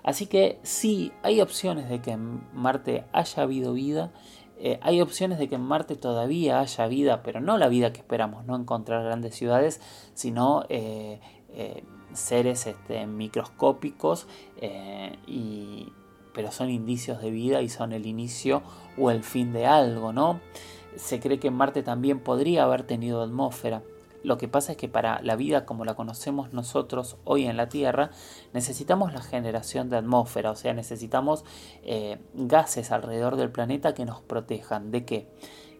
Así 0.03 0.25
que 0.25 0.59
sí, 0.63 1.11
hay 1.23 1.41
opciones 1.41 1.89
de 1.89 2.01
que 2.01 2.11
en 2.11 2.41
Marte 2.53 3.05
haya 3.13 3.43
habido 3.43 3.73
vida. 3.73 4.11
Eh, 4.59 4.79
hay 4.81 5.01
opciones 5.01 5.37
de 5.37 5.49
que 5.49 5.55
en 5.55 5.61
Marte 5.61 5.95
todavía 5.95 6.59
haya 6.59 6.87
vida, 6.87 7.21
pero 7.21 7.41
no 7.41 7.57
la 7.57 7.67
vida 7.67 7.93
que 7.93 7.99
esperamos, 7.99 8.45
no 8.45 8.55
encontrar 8.55 9.03
grandes 9.03 9.35
ciudades, 9.35 9.79
sino 10.15 10.65
eh, 10.69 11.19
seres 12.13 12.65
este, 12.65 13.05
microscópicos 13.05 14.27
y, 15.27 15.91
pero 16.37 16.51
son 16.51 16.69
indicios 16.69 17.19
de 17.19 17.31
vida 17.31 17.63
y 17.63 17.67
son 17.67 17.93
el 17.93 18.05
inicio 18.05 18.61
o 18.95 19.09
el 19.09 19.23
fin 19.23 19.53
de 19.53 19.65
algo, 19.65 20.13
¿no? 20.13 20.39
Se 20.95 21.19
cree 21.19 21.39
que 21.39 21.49
Marte 21.49 21.81
también 21.81 22.19
podría 22.19 22.63
haber 22.63 22.83
tenido 22.83 23.23
atmósfera. 23.23 23.81
Lo 24.21 24.37
que 24.37 24.47
pasa 24.47 24.73
es 24.73 24.77
que 24.77 24.87
para 24.87 25.19
la 25.23 25.35
vida 25.35 25.65
como 25.65 25.83
la 25.83 25.95
conocemos 25.95 26.53
nosotros 26.53 27.17
hoy 27.23 27.45
en 27.45 27.57
la 27.57 27.69
Tierra, 27.69 28.11
necesitamos 28.53 29.13
la 29.13 29.23
generación 29.23 29.89
de 29.89 29.97
atmósfera, 29.97 30.51
o 30.51 30.55
sea, 30.55 30.75
necesitamos 30.75 31.43
eh, 31.81 32.19
gases 32.35 32.91
alrededor 32.91 33.35
del 33.35 33.49
planeta 33.49 33.95
que 33.95 34.05
nos 34.05 34.21
protejan. 34.21 34.91
¿De 34.91 35.05
qué? 35.05 35.27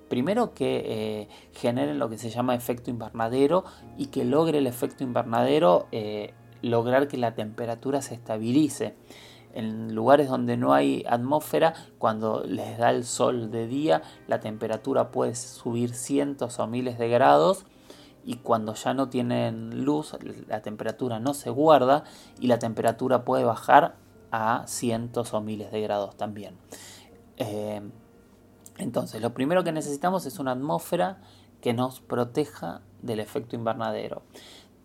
Primero 0.09 0.55
que 0.55 0.81
eh, 0.87 1.27
generen 1.53 1.99
lo 1.99 2.09
que 2.09 2.17
se 2.17 2.31
llama 2.31 2.55
efecto 2.55 2.89
invernadero 2.89 3.63
y 3.95 4.07
que 4.07 4.25
logre 4.25 4.57
el 4.57 4.65
efecto 4.65 5.03
invernadero 5.03 5.85
eh, 5.91 6.33
lograr 6.63 7.07
que 7.07 7.17
la 7.17 7.35
temperatura 7.35 8.01
se 8.01 8.15
estabilice 8.15 8.95
en 9.57 9.95
lugares 9.95 10.29
donde 10.29 10.55
no 10.55 10.73
hay 10.73 11.03
atmósfera, 11.09 11.73
cuando 11.97 12.43
les 12.43 12.77
da 12.77 12.91
el 12.91 13.03
sol 13.03 13.49
de 13.49 13.65
día, 13.65 14.03
la 14.27 14.39
temperatura 14.39 15.09
puede 15.09 15.33
subir 15.33 15.95
cientos 15.95 16.59
o 16.59 16.67
miles 16.67 16.99
de 16.99 17.09
grados 17.09 17.65
y 18.23 18.35
cuando 18.35 18.75
ya 18.75 18.93
no 18.93 19.09
tienen 19.09 19.83
luz, 19.83 20.15
la 20.47 20.61
temperatura 20.61 21.19
no 21.19 21.33
se 21.33 21.49
guarda 21.49 22.03
y 22.39 22.45
la 22.45 22.59
temperatura 22.59 23.25
puede 23.25 23.45
bajar 23.45 23.95
a 24.29 24.63
cientos 24.67 25.33
o 25.33 25.41
miles 25.41 25.71
de 25.71 25.81
grados 25.81 26.15
también. 26.15 26.55
Eh, 27.37 27.81
entonces, 28.77 29.21
lo 29.23 29.33
primero 29.33 29.63
que 29.63 29.71
necesitamos 29.71 30.27
es 30.27 30.37
una 30.37 30.51
atmósfera 30.51 31.17
que 31.61 31.73
nos 31.73 31.99
proteja 31.99 32.81
del 33.01 33.19
efecto 33.19 33.55
invernadero. 33.55 34.21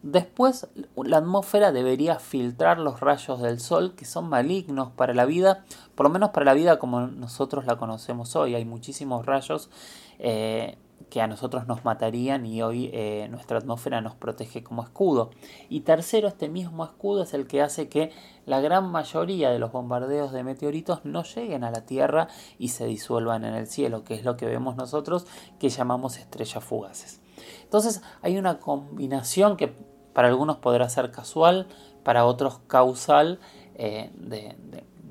Después, 0.02 0.66
la 0.96 1.18
atmósfera 1.18 1.70
debería 1.70 2.18
filtrar 2.18 2.80
los 2.80 2.98
rayos 2.98 3.40
del 3.40 3.60
sol 3.60 3.94
que 3.94 4.04
son 4.04 4.28
malignos 4.28 4.90
para 4.90 5.14
la 5.14 5.24
vida, 5.24 5.64
por 5.94 6.04
lo 6.04 6.10
menos 6.10 6.30
para 6.30 6.44
la 6.44 6.54
vida 6.54 6.80
como 6.80 7.06
nosotros 7.06 7.66
la 7.66 7.76
conocemos 7.76 8.34
hoy. 8.34 8.56
Hay 8.56 8.64
muchísimos 8.64 9.24
rayos 9.26 9.70
eh, 10.18 10.76
que 11.08 11.20
a 11.20 11.28
nosotros 11.28 11.68
nos 11.68 11.84
matarían 11.84 12.46
y 12.46 12.62
hoy 12.62 12.90
eh, 12.92 13.28
nuestra 13.30 13.58
atmósfera 13.58 14.00
nos 14.00 14.16
protege 14.16 14.64
como 14.64 14.82
escudo. 14.82 15.30
Y 15.68 15.80
tercero, 15.80 16.26
este 16.26 16.48
mismo 16.48 16.84
escudo 16.84 17.22
es 17.22 17.32
el 17.32 17.46
que 17.46 17.62
hace 17.62 17.88
que 17.88 18.10
la 18.44 18.60
gran 18.60 18.90
mayoría 18.90 19.50
de 19.50 19.60
los 19.60 19.70
bombardeos 19.70 20.32
de 20.32 20.42
meteoritos 20.42 21.04
no 21.04 21.22
lleguen 21.22 21.62
a 21.62 21.70
la 21.70 21.86
Tierra 21.86 22.26
y 22.58 22.68
se 22.68 22.86
disuelvan 22.86 23.44
en 23.44 23.54
el 23.54 23.68
cielo, 23.68 24.02
que 24.02 24.14
es 24.14 24.24
lo 24.24 24.36
que 24.36 24.46
vemos 24.46 24.74
nosotros 24.74 25.26
que 25.60 25.68
llamamos 25.68 26.18
estrellas 26.18 26.64
fugaces. 26.64 27.20
Entonces 27.62 28.02
hay 28.20 28.36
una 28.36 28.58
combinación 28.58 29.56
que 29.56 29.91
para 30.12 30.28
algunos 30.28 30.56
podrá 30.56 30.88
ser 30.88 31.10
casual, 31.10 31.66
para 32.02 32.24
otros 32.24 32.60
causal 32.66 33.38
eh, 33.74 34.10
de, 34.14 34.56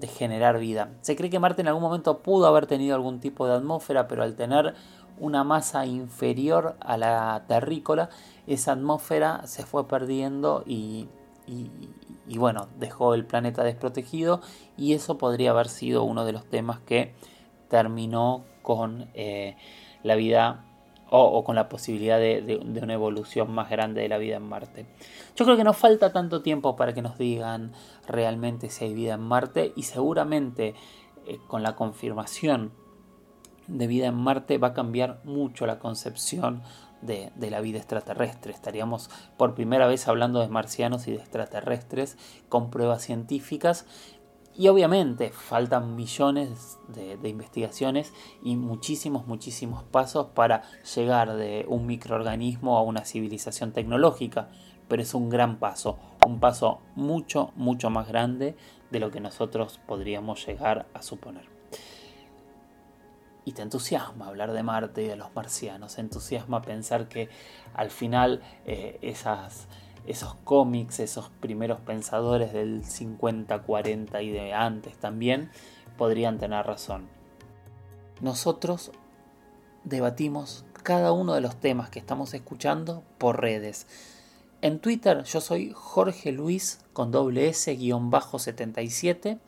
generar 0.08 0.58
vida. 0.58 0.89
Se 1.01 1.15
cree 1.15 1.29
que 1.29 1.38
Marte 1.38 1.62
en 1.62 1.67
algún 1.67 1.84
momento 1.84 2.24
pudo 2.24 2.48
haber 2.48 2.65
tenido 2.65 2.96
algún 2.96 3.20
tipo 3.20 3.46
de 3.48 3.53
atmósfera, 3.53 4.08
pero 4.08 4.24
al 4.24 4.36
tener 4.36 4.74
una 5.20 5.43
masa 5.43 5.86
inferior 5.86 6.75
a 6.79 6.98
la 6.98 7.43
terrícola, 7.48 8.10
esa 8.48 8.72
atmósfera 8.72 9.46
se 9.46 9.63
fue 9.63 9.88
perdiendo 9.88 10.63
y, 10.65 11.08
bueno, 12.36 12.67
dejó 12.79 13.13
el 13.13 13.25
planeta 13.25 13.63
desprotegido 13.63 14.41
y 14.75 14.93
eso 14.93 15.20
podría 15.20 15.51
haber 15.51 15.67
sido 15.67 16.03
uno 16.03 16.25
de 16.25 16.31
los 16.31 16.46
temas 16.46 16.79
que 16.79 17.13
terminó 17.70 18.43
con 18.63 19.12
eh, 19.13 19.55
la 20.01 20.15
vida 20.15 20.65
o, 21.13 21.44
con 21.44 21.56
la 21.56 21.68
posibilidad 21.68 22.18
de, 22.20 22.62
una 22.82 22.94
evolución 22.94 23.51
más 23.51 23.70
grande 23.70 24.01
de 24.01 24.08
la 24.08 24.18
vida 24.18 24.38
en 24.38 24.44
Marte. 24.44 24.86
Yo 25.36 25.44
creo 25.44 25.58
que 25.58 25.65
nos 25.65 25.75
falta 25.75 26.13
tanto 26.13 26.41
tiempo 26.41 26.77
para 26.77 26.94
que 26.94 27.01
nos 27.01 27.18
digan 27.18 27.74
realmente 28.08 28.70
si 28.70 28.86
hay 28.86 28.94
vida 28.94 29.15
en 29.15 29.22
Marte 29.22 29.74
y 29.75 29.84
seguramente 29.84 30.74
eh, 31.27 31.38
con 31.48 31.63
la 31.63 31.75
confirmación 31.75 32.72
de 33.68 33.88
vida 33.88 34.08
en 34.08 34.15
Marte 34.15 34.58
va 34.58 34.70
a 34.70 34.74
cambiar 34.74 35.20
mucho 35.25 35.65
la 35.65 35.80
concepción 35.80 36.63
de, 37.01 37.32
de, 37.36 37.51
la 37.51 37.60
vida 37.60 37.80
extraterrestre. 37.80 38.53
Estaríamos 38.53 39.10
por 39.36 39.53
primera 39.53 39.88
vez 39.88 40.08
hablando 40.08 40.39
de 40.39 40.48
marcianos 40.48 41.08
y 41.08 41.12
de 41.12 41.18
extraterrestres 41.18 42.18
con 42.48 42.72
pruebas 42.72 43.03
científicas 43.03 43.86
y 44.55 44.67
obviamente 44.67 45.31
faltan 45.31 45.96
millones 45.96 46.77
de, 46.89 47.29
investigaciones 47.29 48.13
y 48.43 48.55
muchísimos, 48.58 49.25
muchísimos 49.25 49.84
pasos 49.84 50.27
para 50.27 50.63
llegar 50.96 51.36
de 51.36 51.65
un 51.67 51.86
microorganismo 51.86 52.77
a 52.77 52.81
una 52.81 53.05
civilización 53.05 53.72
tecnológica. 53.72 54.50
Pero 54.88 55.03
es 55.03 55.13
un 55.13 55.29
gran 55.29 55.58
paso, 55.58 55.98
un 56.25 56.41
paso 56.41 56.81
mucho, 56.96 57.53
mucho 57.55 57.89
más 57.89 58.10
grande 58.10 58.58
de 58.89 59.00
lo 59.00 59.10
que 59.10 59.22
nosotros 59.22 59.79
podríamos 59.88 60.46
llegar 60.46 60.86
a 60.93 61.01
suponer. 61.01 61.46
Y 63.46 63.53
te 63.53 63.62
entusiasma 63.62 64.27
hablar 64.27 64.51
de 64.51 64.63
Marte 64.63 65.03
y 65.03 65.08
de 65.08 65.15
los 65.15 65.34
marcianos, 65.34 65.96
te 65.96 66.01
entusiasma 66.01 66.62
pensar 66.62 67.08
que 67.08 67.29
al 67.74 67.89
final 67.89 68.41
eh, 68.65 69.00
esas 69.01 69.67
esos 70.05 70.36
cómics, 70.43 71.00
esos 71.00 71.29
primeros 71.39 71.79
pensadores 71.79 72.53
del 72.53 72.84
50, 72.84 73.62
40 73.62 74.22
y 74.22 74.31
de 74.31 74.53
antes 74.53 74.98
también, 74.98 75.50
podrían 75.98 76.38
tener 76.38 76.65
razón. 76.65 77.08
Nosotros 78.22 78.91
debatimos 79.84 80.65
cada 80.84 81.12
uno 81.12 81.34
de 81.34 81.41
los 81.41 81.55
temas 81.55 81.89
que 81.89 82.00
estamos 82.00 82.34
escuchando 82.34 83.03
por 83.17 83.41
redes. 83.41 83.88
En 84.62 84.79
Twitter 84.79 85.24
yo 85.24 85.41
soy 85.41 85.72
Jorge 85.74 86.31
Luis 86.31 86.81
con 86.93 87.12
doble 87.12 87.50
S 87.50 87.74
guion 87.75 88.12
bajo 88.12 88.38
77 88.38 89.39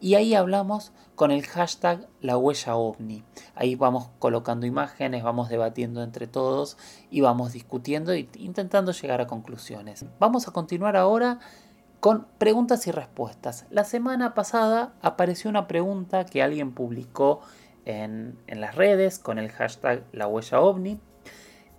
y 0.00 0.14
ahí 0.14 0.34
hablamos 0.34 0.92
con 1.14 1.30
el 1.30 1.44
hashtag 1.46 2.06
la 2.20 2.38
huella 2.38 2.76
ovni. 2.76 3.24
Ahí 3.54 3.74
vamos 3.74 4.10
colocando 4.18 4.66
imágenes, 4.66 5.22
vamos 5.22 5.48
debatiendo 5.48 6.02
entre 6.02 6.26
todos 6.26 6.76
y 7.10 7.20
vamos 7.20 7.52
discutiendo 7.52 8.12
e 8.12 8.28
intentando 8.36 8.92
llegar 8.92 9.20
a 9.20 9.26
conclusiones. 9.26 10.04
Vamos 10.18 10.46
a 10.46 10.52
continuar 10.52 10.96
ahora 10.96 11.40
con 12.00 12.26
preguntas 12.38 12.86
y 12.86 12.92
respuestas. 12.92 13.66
La 13.70 13.84
semana 13.84 14.34
pasada 14.34 14.94
apareció 15.02 15.50
una 15.50 15.66
pregunta 15.66 16.24
que 16.24 16.42
alguien 16.42 16.72
publicó 16.72 17.40
en, 17.84 18.38
las 18.46 18.76
redes 18.76 19.18
con 19.18 19.38
el 19.38 19.50
hashtag 19.50 20.04
la 20.12 20.28
huella 20.28 20.60
ovni, 20.60 21.00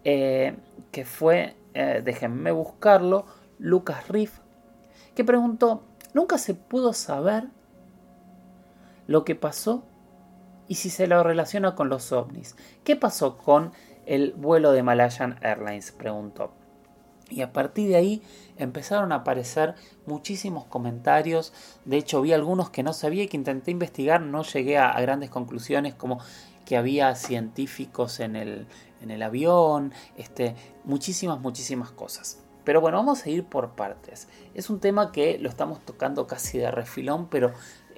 eh, 0.04 0.58
que 0.92 1.06
fue 1.06 1.56
eh, 1.74 2.02
déjenme 2.04 2.52
buscarlo, 2.52 3.26
Lucas 3.60 4.08
Riff, 4.08 4.40
que 5.16 5.24
preguntó, 5.24 5.84
nunca 6.14 6.38
se 6.38 6.56
pudo 6.56 6.94
saber 6.94 7.50
lo 9.10 9.26
que 9.26 9.34
pasó 9.34 9.84
y 10.68 10.76
si 10.76 10.92
se 10.92 11.08
lo 11.08 11.24
relaciona 11.24 11.74
con 11.74 11.90
los 11.90 12.12
ovnis. 12.12 12.56
¿Qué 12.84 12.96
pasó 12.96 13.40
con 13.40 13.72
el 14.06 14.34
vuelo 14.34 14.72
de 14.72 14.84
Malayan 14.84 15.40
Airlines? 15.42 15.92
preguntó. 15.92 16.54
Y 17.28 17.42
a 17.42 17.52
partir 17.52 17.90
de 17.90 17.96
ahí 17.96 18.22
empezaron 18.56 19.12
a 19.12 19.16
aparecer 19.16 19.74
muchísimos 20.06 20.66
comentarios. 20.66 21.54
De 21.86 21.98
hecho, 21.98 22.22
vi 22.22 22.34
algunos 22.34 22.70
que 22.70 22.84
no 22.84 22.94
sabía 22.94 23.24
y 23.24 23.28
que 23.28 23.38
intenté 23.38 23.72
investigar. 23.72 24.22
No 24.22 24.44
llegué 24.44 24.78
a 24.78 25.00
grandes 25.02 25.32
conclusiones 25.32 25.96
como 25.96 26.20
que 26.66 26.78
había 26.78 27.16
científicos 27.16 28.20
en 28.20 28.36
el, 28.36 28.68
en 29.02 29.10
el 29.10 29.24
avión, 29.24 29.92
este, 30.18 30.56
muchísimas, 30.84 31.40
muchísimas 31.40 31.90
cosas. 31.90 32.44
Pero 32.64 32.82
bueno, 32.82 32.98
vamos 32.98 33.26
a 33.26 33.30
ir 33.32 33.46
por 33.46 33.72
partes. 33.72 34.28
Es 34.54 34.70
un 34.70 34.80
tema 34.80 35.12
que 35.12 35.40
lo 35.40 35.50
estamos 35.50 35.84
tocando 35.84 36.28
casi 36.28 36.60
de 36.60 36.70
refilón, 36.70 37.28
pero 37.28 37.52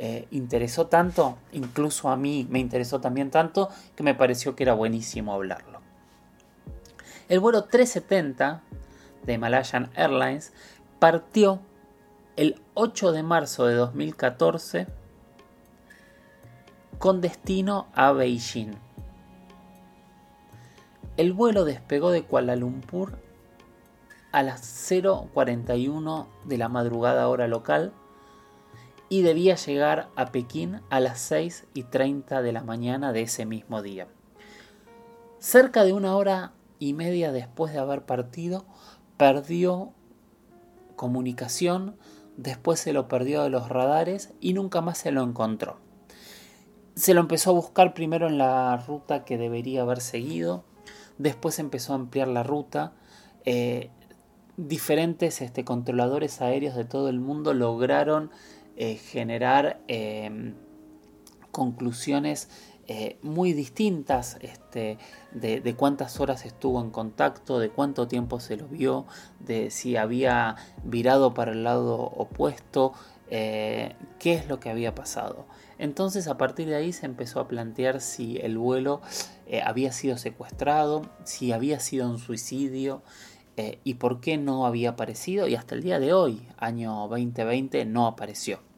eh, 0.04 0.28
interesó 0.32 0.88
tanto, 0.88 1.38
incluso 1.52 2.10
a 2.10 2.16
mí 2.16 2.48
me 2.50 2.58
interesó 2.58 3.00
también 3.00 3.30
tanto, 3.30 3.70
que 3.96 4.02
me 4.02 4.16
pareció 4.16 4.56
que 4.56 4.64
era 4.64 4.74
buenísimo 4.74 5.32
hablarlo. 5.32 5.80
El 7.30 7.40
vuelo 7.40 7.66
370 7.66 8.64
de 9.22 9.38
Malayan 9.38 9.92
Airlines 9.94 10.54
partió 10.98 11.60
el 12.36 12.60
8 12.74 13.12
de 13.12 13.22
marzo 13.22 13.68
de 13.68 13.76
2014 13.76 14.88
con 16.98 17.22
destino 17.22 17.86
a 17.94 18.12
Beijing. 18.12 18.74
El 21.16 21.32
vuelo 21.32 21.64
despegó 21.64 22.10
de 22.10 22.24
Kuala 22.24 22.56
Lumpur 22.56 23.20
a 24.32 24.42
las 24.42 24.64
0.41 24.90 26.26
de 26.46 26.58
la 26.58 26.70
madrugada 26.70 27.28
hora 27.28 27.48
local 27.48 27.94
y 29.12 29.24
debía 29.24 29.56
llegar 29.56 30.08
a 30.16 30.28
Pekín 30.28 30.80
a 30.90 31.02
las 31.02 31.20
6 31.20 31.66
y 31.74 31.84
30 31.84 32.42
de 32.42 32.54
la 32.54 32.64
mañana 32.64 33.12
de 33.12 33.24
ese 33.24 33.46
mismo 33.46 33.82
día. 33.82 34.08
Cerca 35.38 35.84
de 35.84 35.92
una 35.92 36.16
hora 36.16 36.54
y 36.80 36.94
media 36.94 37.34
después 37.34 37.74
de 37.74 37.80
haber 37.80 38.04
partido, 38.04 38.64
perdió 39.18 39.92
comunicación, 40.96 41.98
después 42.38 42.80
se 42.80 42.94
lo 42.94 43.10
perdió 43.10 43.44
de 43.44 43.50
los 43.50 43.68
radares 43.68 44.32
y 44.40 44.54
nunca 44.54 44.80
más 44.80 45.00
se 45.00 45.12
lo 45.12 45.24
encontró. 45.24 45.76
Se 46.96 47.14
lo 47.14 47.20
empezó 47.20 47.50
a 47.50 47.56
buscar 47.56 47.94
primero 47.94 48.30
en 48.30 48.38
la 48.38 48.78
ruta 48.78 49.26
que 49.26 49.38
debería 49.38 49.82
haber 49.82 50.00
seguido, 50.00 50.64
después 51.18 51.60
empezó 51.60 51.92
a 51.92 51.98
ampliar 51.98 52.30
la 52.30 52.44
ruta, 52.44 52.94
eh, 53.44 53.90
diferentes 54.56 55.42
este, 55.42 55.66
controladores 55.66 56.40
aéreos 56.40 56.76
de 56.76 56.86
todo 56.86 57.10
el 57.10 57.20
mundo 57.20 57.54
lograron 57.54 58.32
eh, 58.84 58.96
generar 58.96 59.80
em, 59.88 60.56
conclusiones 61.52 62.50
eh, 62.88 63.20
muy 63.22 63.54
distintas 63.54 64.40
este, 64.42 64.98
de, 65.34 65.76
cuántas 65.76 66.20
horas 66.20 66.48
estuvo 66.48 66.82
en 66.82 66.90
contacto, 66.90 67.60
de 67.60 67.70
cuánto 67.70 68.08
tiempo 68.08 68.40
se 68.40 68.58
lo 68.58 68.68
vio, 68.68 69.06
de 69.40 69.70
si 69.70 69.98
había 69.98 70.56
virado 70.84 71.36
para 71.36 71.52
el 71.52 71.64
lado 71.64 71.96
opuesto, 71.96 72.94
eh, 73.30 73.96
qué 74.18 74.34
es 74.34 74.48
lo 74.48 74.60
que 74.60 74.72
había 74.72 74.96
pasado. 74.96 75.46
Entonces 75.78 76.28
a 76.28 76.40
partir 76.40 76.68
de 76.68 76.78
ahí 76.78 76.92
se 76.92 77.06
empezó 77.06 77.40
a 77.40 77.48
plantear 77.48 78.02
si 78.02 78.38
el 78.38 78.58
vuelo 78.58 79.02
había 79.64 79.92
sido 79.92 80.18
secuestrado, 80.18 81.04
si 81.24 81.52
había 81.52 81.80
sido 81.80 82.10
un 82.10 82.18
suicidio, 82.18 83.04
y 83.84 83.94
por 83.96 84.22
qué 84.22 84.38
no 84.38 84.66
había 84.66 84.92
aparecido 84.92 85.48
y 85.48 85.54
hasta 85.54 85.76
el 85.76 85.84
día 85.84 86.00
de 86.00 86.14
hoy, 86.14 86.48
año 86.58 87.08
2020, 87.10 87.86
no 87.86 88.08
apareció. 88.08 88.71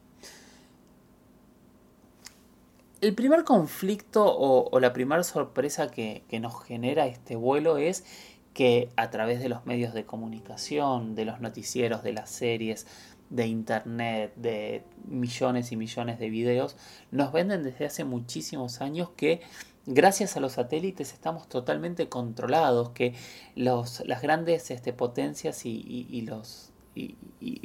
El 3.04 3.16
primer 3.16 3.44
conflicto 3.44 4.24
o, 4.26 4.80
la 4.80 4.94
primera 4.94 5.24
sorpresa 5.24 5.92
que, 5.92 6.24
nos 6.40 6.64
genera 6.64 7.06
este 7.06 7.36
vuelo 7.36 7.76
es 7.76 8.06
que 8.54 8.92
a 8.96 9.10
través 9.10 9.42
de 9.42 9.50
los 9.50 9.66
medios 9.66 9.94
de 9.94 10.06
comunicación, 10.06 11.14
de 11.14 11.26
los 11.26 11.42
noticieros, 11.42 12.02
de 12.02 12.14
las 12.14 12.30
series, 12.30 12.88
de 13.30 13.48
internet, 13.48 14.32
de 14.38 14.86
millones 15.06 15.74
y 15.74 15.76
millones 15.76 16.18
de 16.18 16.30
videos, 16.30 16.78
nos 17.12 17.34
venden 17.34 17.64
desde 17.64 17.88
hace 17.88 18.06
muchísimos 18.06 18.80
años 18.80 19.10
que 19.18 19.42
gracias 19.86 20.38
a 20.38 20.40
los 20.40 20.54
satélites 20.54 21.12
estamos 21.12 21.50
totalmente 21.50 22.08
controlados, 22.08 22.92
que 22.92 23.16
las 23.54 24.22
grandes 24.22 24.72
este, 24.72 24.94
potencias 24.94 25.66
y 25.66 26.22
los 26.22 26.73
y, 26.96 27.18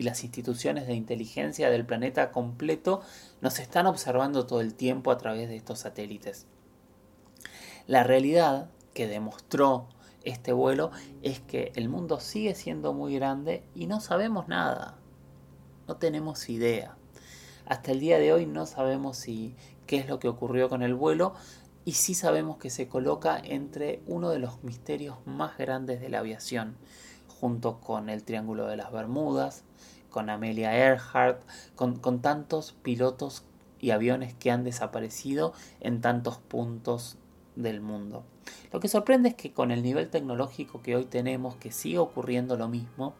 las 0.03 0.25
instituciones 0.25 0.87
de 0.87 0.95
inteligencia 0.95 1.71
del 1.71 1.85
planeta 1.85 2.33
completo 2.33 3.01
nos 3.41 3.59
están 3.59 3.87
observando 3.87 4.47
todo 4.47 4.61
el 4.61 4.75
tiempo 4.75 5.11
a 5.11 5.19
través 5.19 5.49
de 5.49 5.57
estos 5.57 5.81
satélites. 5.81 6.47
La 7.87 8.03
realidad 8.05 8.71
que 8.95 9.07
demostró 9.07 9.89
este 10.25 10.53
vuelo 10.53 10.91
es 11.23 11.41
que 11.41 11.73
el 11.77 11.89
mundo 11.89 12.21
sigue 12.21 12.55
siendo 12.55 12.93
muy 12.93 13.15
grande 13.15 13.65
y 13.75 13.87
no 13.87 14.01
sabemos 14.01 14.49
nada. 14.49 14.99
No 15.87 15.97
tenemos 15.97 16.49
idea. 16.49 16.97
Hasta 17.67 17.93
el 17.93 18.01
día 18.01 18.19
de 18.19 18.33
hoy 18.33 18.47
no 18.47 18.67
sabemos 18.67 19.17
si 19.17 19.55
qué 19.87 19.99
es 19.99 20.09
lo 20.09 20.19
que 20.19 20.29
ocurrió 20.29 20.69
con 20.69 20.83
el 20.83 20.95
vuelo 20.95 21.35
y 21.85 21.93
sí 21.93 22.15
sabemos 22.15 22.59
que 22.59 22.71
se 22.71 22.89
coloca 22.89 23.41
entre 23.43 24.03
uno 24.07 24.31
de 24.31 24.39
los 24.39 24.63
misterios 24.65 25.19
más 25.25 25.57
grandes 25.57 26.01
de 26.01 26.09
la 26.09 26.19
aviación 26.19 26.77
junto 27.41 27.81
con 27.81 28.09
el 28.09 28.25
Triángulo 28.25 28.67
de 28.67 28.77
las 28.77 28.93
Bermudas, 28.93 29.65
con 30.11 30.31
Amelia 30.31 30.77
Earhart, 30.77 31.41
con, 31.77 32.21
tantos 32.21 32.73
pilotos 32.83 33.45
y 33.81 33.91
aviones 33.91 34.35
que 34.35 34.51
han 34.51 34.65
desaparecido 34.65 35.53
en 35.81 36.01
tantos 36.01 36.39
puntos 36.39 37.17
del 37.55 37.81
mundo. 37.81 38.25
Lo 38.73 38.81
que 38.81 38.89
sorprende 38.89 39.31
es 39.31 39.35
que 39.35 39.53
con 39.53 39.71
el 39.71 39.83
nivel 39.83 40.09
tecnológico 40.09 40.83
que 40.83 40.97
hoy 40.97 41.05
tenemos, 41.05 41.57
que 41.57 41.71
sigue 41.71 41.99
ocurriendo 41.99 42.57
lo 42.57 42.69
mismo, 42.69 43.15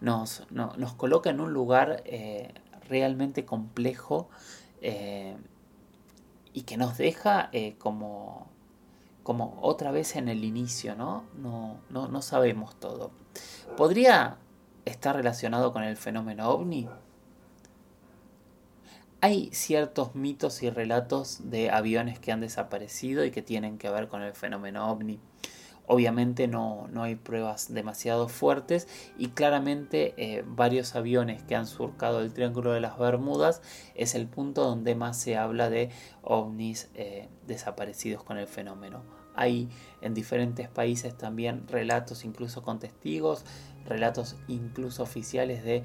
nos, 0.00 0.46
nos 0.50 0.94
coloca 0.94 1.30
en 1.30 1.40
un 1.40 1.52
lugar 1.52 2.02
eh, 2.04 2.52
realmente 2.88 3.44
complejo 3.44 4.28
eh, 4.82 5.36
y 6.52 6.62
que 6.62 6.76
nos 6.76 6.98
deja 6.98 7.48
eh, 7.52 7.76
como, 7.78 8.48
como 9.24 9.58
otra 9.62 9.90
vez 9.90 10.14
en 10.14 10.28
el 10.28 10.44
inicio, 10.44 10.94
¿no? 10.94 11.24
No, 11.36 11.80
no, 11.90 12.06
no 12.06 12.22
sabemos 12.22 12.78
todo. 12.78 13.10
¿Podría 13.76 14.36
estar 14.84 15.16
relacionado 15.16 15.72
con 15.72 15.82
el 15.82 15.96
fenómeno 15.96 16.48
ovni? 16.50 16.88
Hay 19.22 19.48
ciertos 19.52 20.14
mitos 20.14 20.62
y 20.62 20.68
relatos 20.68 21.50
de 21.50 21.70
aviones 21.70 22.18
que 22.18 22.30
han 22.30 22.42
desaparecido 22.42 23.24
y 23.24 23.30
que 23.30 23.40
tienen 23.40 23.78
que 23.78 23.88
ver 23.88 24.08
con 24.08 24.20
el 24.20 24.34
fenómeno 24.34 24.90
ovni. 24.90 25.18
Obviamente 25.86 26.48
no, 26.48 26.88
no 26.90 27.02
hay 27.02 27.14
pruebas 27.14 27.72
demasiado 27.72 28.28
fuertes 28.28 28.88
y 29.18 29.28
claramente 29.28 30.14
eh, 30.16 30.42
varios 30.46 30.96
aviones 30.96 31.42
que 31.42 31.56
han 31.56 31.66
surcado 31.66 32.20
el 32.20 32.32
Triángulo 32.32 32.72
de 32.72 32.80
las 32.80 32.98
Bermudas 32.98 33.60
es 33.94 34.14
el 34.14 34.26
punto 34.26 34.64
donde 34.64 34.94
más 34.94 35.18
se 35.18 35.36
habla 35.36 35.68
de 35.68 35.90
ovnis 36.22 36.88
eh, 36.94 37.28
desaparecidos 37.46 38.22
con 38.22 38.38
el 38.38 38.46
fenómeno. 38.46 39.02
Hay 39.34 39.68
en 40.00 40.14
diferentes 40.14 40.68
países 40.68 41.18
también 41.18 41.66
relatos 41.68 42.24
incluso 42.24 42.62
con 42.62 42.78
testigos, 42.78 43.44
relatos 43.84 44.36
incluso 44.48 45.02
oficiales 45.02 45.64
de 45.64 45.82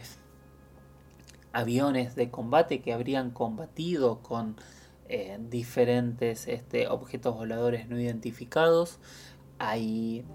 aviones 1.51 2.15
de 2.15 2.29
combate 2.29 2.81
que 2.81 2.93
habrían 2.93 3.31
combatido 3.31 4.19
con 4.21 4.55
eh, 5.11 5.39
diferentes 5.49 6.47
este, 6.47 6.87
objetos 6.87 7.35
voladores 7.35 7.89
no 7.89 7.99
identificados. 7.99 8.99
Hay 9.59 10.25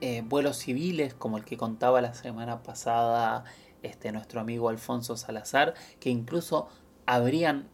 eh, 0.00 0.22
vuelos 0.24 0.58
civiles 0.58 1.14
como 1.14 1.38
el 1.38 1.44
que 1.44 1.56
contaba 1.56 2.00
la 2.00 2.14
semana 2.14 2.62
pasada 2.62 3.44
este, 3.82 4.12
nuestro 4.12 4.40
amigo 4.40 4.68
Alfonso 4.68 5.16
Salazar, 5.16 5.74
que 6.00 6.10
incluso 6.10 6.68
habrían 7.06 7.68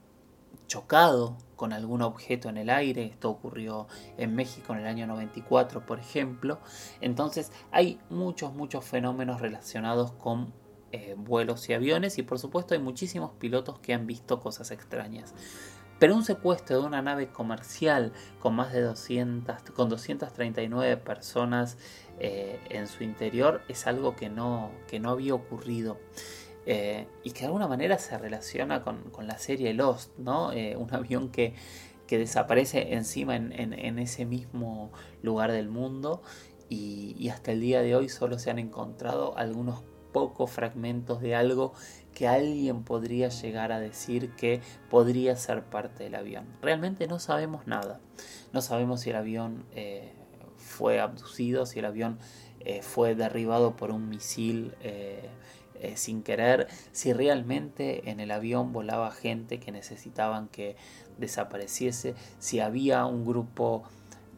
chocado 0.66 1.36
con 1.56 1.72
algún 1.72 2.02
objeto 2.02 2.48
en 2.48 2.56
el 2.56 2.70
aire. 2.70 3.04
Esto 3.04 3.30
ocurrió 3.30 3.88
en 4.16 4.34
México 4.34 4.72
en 4.72 4.80
el 4.80 4.86
año 4.86 5.06
94, 5.06 5.84
por 5.84 5.98
ejemplo. 5.98 6.60
Entonces 7.00 7.52
hay 7.70 7.98
muchos, 8.08 8.54
muchos 8.54 8.84
fenómenos 8.84 9.40
relacionados 9.40 10.12
con 10.12 10.52
eh, 10.92 11.14
vuelos 11.16 11.68
y 11.68 11.72
aviones 11.72 12.18
y 12.18 12.22
por 12.22 12.38
supuesto 12.38 12.74
hay 12.74 12.80
muchísimos 12.80 13.32
pilotos 13.38 13.78
que 13.78 13.94
han 13.94 14.06
visto 14.06 14.40
cosas 14.40 14.70
extrañas. 14.70 15.34
Pero 16.00 16.16
un 16.16 16.24
secuestro 16.24 16.80
de 16.80 16.86
una 16.86 17.02
nave 17.02 17.28
comercial 17.28 18.12
con 18.38 18.56
más 18.56 18.72
de 18.72 18.80
200, 18.80 19.60
con 19.74 19.90
239 19.90 20.96
personas 20.96 21.76
eh, 22.18 22.58
en 22.70 22.88
su 22.88 23.04
interior 23.04 23.60
es 23.68 23.86
algo 23.86 24.16
que 24.16 24.30
no, 24.30 24.70
que 24.88 24.98
no 24.98 25.10
había 25.10 25.34
ocurrido. 25.34 25.98
Eh, 26.64 27.06
y 27.22 27.32
que 27.32 27.40
de 27.40 27.46
alguna 27.46 27.68
manera 27.68 27.98
se 27.98 28.16
relaciona 28.16 28.82
con, 28.82 29.10
la 29.26 29.38
serie 29.38 29.74
Lost, 29.74 30.16
¿no? 30.18 30.52
Eh, 30.52 30.74
un 30.76 30.92
avión 30.94 31.30
que, 31.30 31.54
desaparece 32.08 32.94
encima 32.94 33.36
en, 33.36 33.98
ese 34.00 34.26
mismo 34.26 34.90
lugar 35.22 35.52
del 35.52 35.68
mundo 35.68 36.22
y, 36.68 37.28
hasta 37.28 37.52
el 37.52 37.60
día 37.60 37.82
de 37.82 37.94
hoy 37.94 38.08
solo 38.08 38.40
se 38.40 38.50
han 38.50 38.58
encontrado 38.58 39.38
algunos 39.38 39.84
pocos 40.12 40.50
fragmentos 40.50 41.20
de 41.20 41.34
algo 41.34 41.72
que 42.14 42.28
alguien 42.28 42.82
podría 42.82 43.28
llegar 43.28 43.72
a 43.72 43.80
decir 43.80 44.30
que 44.36 44.60
podría 44.88 45.36
ser 45.36 45.64
parte 45.64 46.04
del 46.04 46.14
avión. 46.14 46.46
Realmente 46.60 47.06
no 47.06 47.18
sabemos 47.18 47.66
nada. 47.66 48.00
No 48.52 48.60
sabemos 48.60 49.00
si 49.00 49.10
el 49.10 49.16
avión 49.16 49.64
eh, 49.74 50.12
fue 50.56 51.00
abducido, 51.00 51.66
si 51.66 51.78
el 51.78 51.84
avión 51.84 52.18
fue 52.82 53.14
derribado 53.14 53.74
por 53.74 53.90
un 53.90 54.10
misil 54.10 54.74
eh, 55.80 55.96
sin 55.96 56.22
querer, 56.22 56.66
si 56.92 57.14
realmente 57.14 58.10
en 58.10 58.20
el 58.20 58.30
avión 58.32 58.70
volaba 58.70 59.10
gente 59.10 59.58
que 59.60 59.72
necesitaban 59.72 60.48
que 60.48 60.76
desapareciese, 61.16 62.14
si 62.38 62.60
había 62.60 63.06
un 63.06 63.24
grupo 63.24 63.84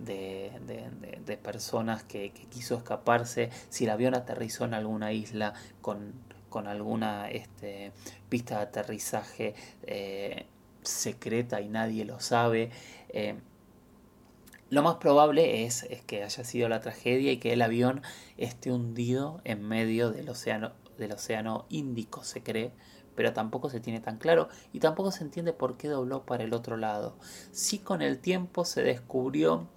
de, 0.05 1.39
personas 1.43 2.03
que, 2.03 2.33
quiso 2.51 2.77
escaparse, 2.77 3.51
si 3.69 3.85
el 3.85 3.91
avión 3.91 4.15
aterrizó 4.15 4.65
en 4.65 4.75
alguna 4.75 5.13
isla 5.13 5.55
con, 5.81 6.13
con 6.49 6.67
alguna 6.67 7.31
este, 7.31 7.93
pista 8.29 8.57
de 8.57 8.63
aterrizaje 8.63 9.55
eh, 9.85 10.47
secreta 10.83 11.61
y 11.61 11.69
nadie 11.69 12.05
lo 12.05 12.21
sabe. 12.21 12.71
Eh, 13.09 13.37
lo 14.71 14.83
más 14.83 14.97
probable 14.97 15.65
es, 15.65 15.83
es, 15.85 16.03
que 16.03 16.25
haya 16.25 16.45
sido 16.45 16.69
la 16.69 16.81
tragedia 16.81 17.31
y 17.31 17.37
que 17.37 17.53
el 17.53 17.61
avión 17.61 18.01
esté 18.39 18.73
hundido 18.73 19.41
en 19.45 19.63
medio 19.63 20.11
del 20.11 20.31
océano, 20.31 20.73
del 20.97 21.13
océano 21.13 21.67
Índico, 21.69 22.25
se 22.25 22.43
cree, 22.43 22.73
pero 23.15 23.33
tampoco 23.33 23.71
se 23.71 23.81
tiene 23.81 24.01
tan 24.01 24.19
claro 24.19 24.49
y 24.73 24.81
tampoco 24.81 25.11
se 25.11 25.25
entiende 25.25 25.53
por 25.53 25.77
qué 25.77 25.89
dobló 25.89 26.25
para 26.25 26.45
el 26.45 26.55
otro 26.55 26.77
lado. 26.77 27.17
Sí 27.51 27.79
con 27.79 28.03
el 28.03 28.19
tiempo 28.19 28.65
se 28.65 28.83
descubrió 28.83 29.69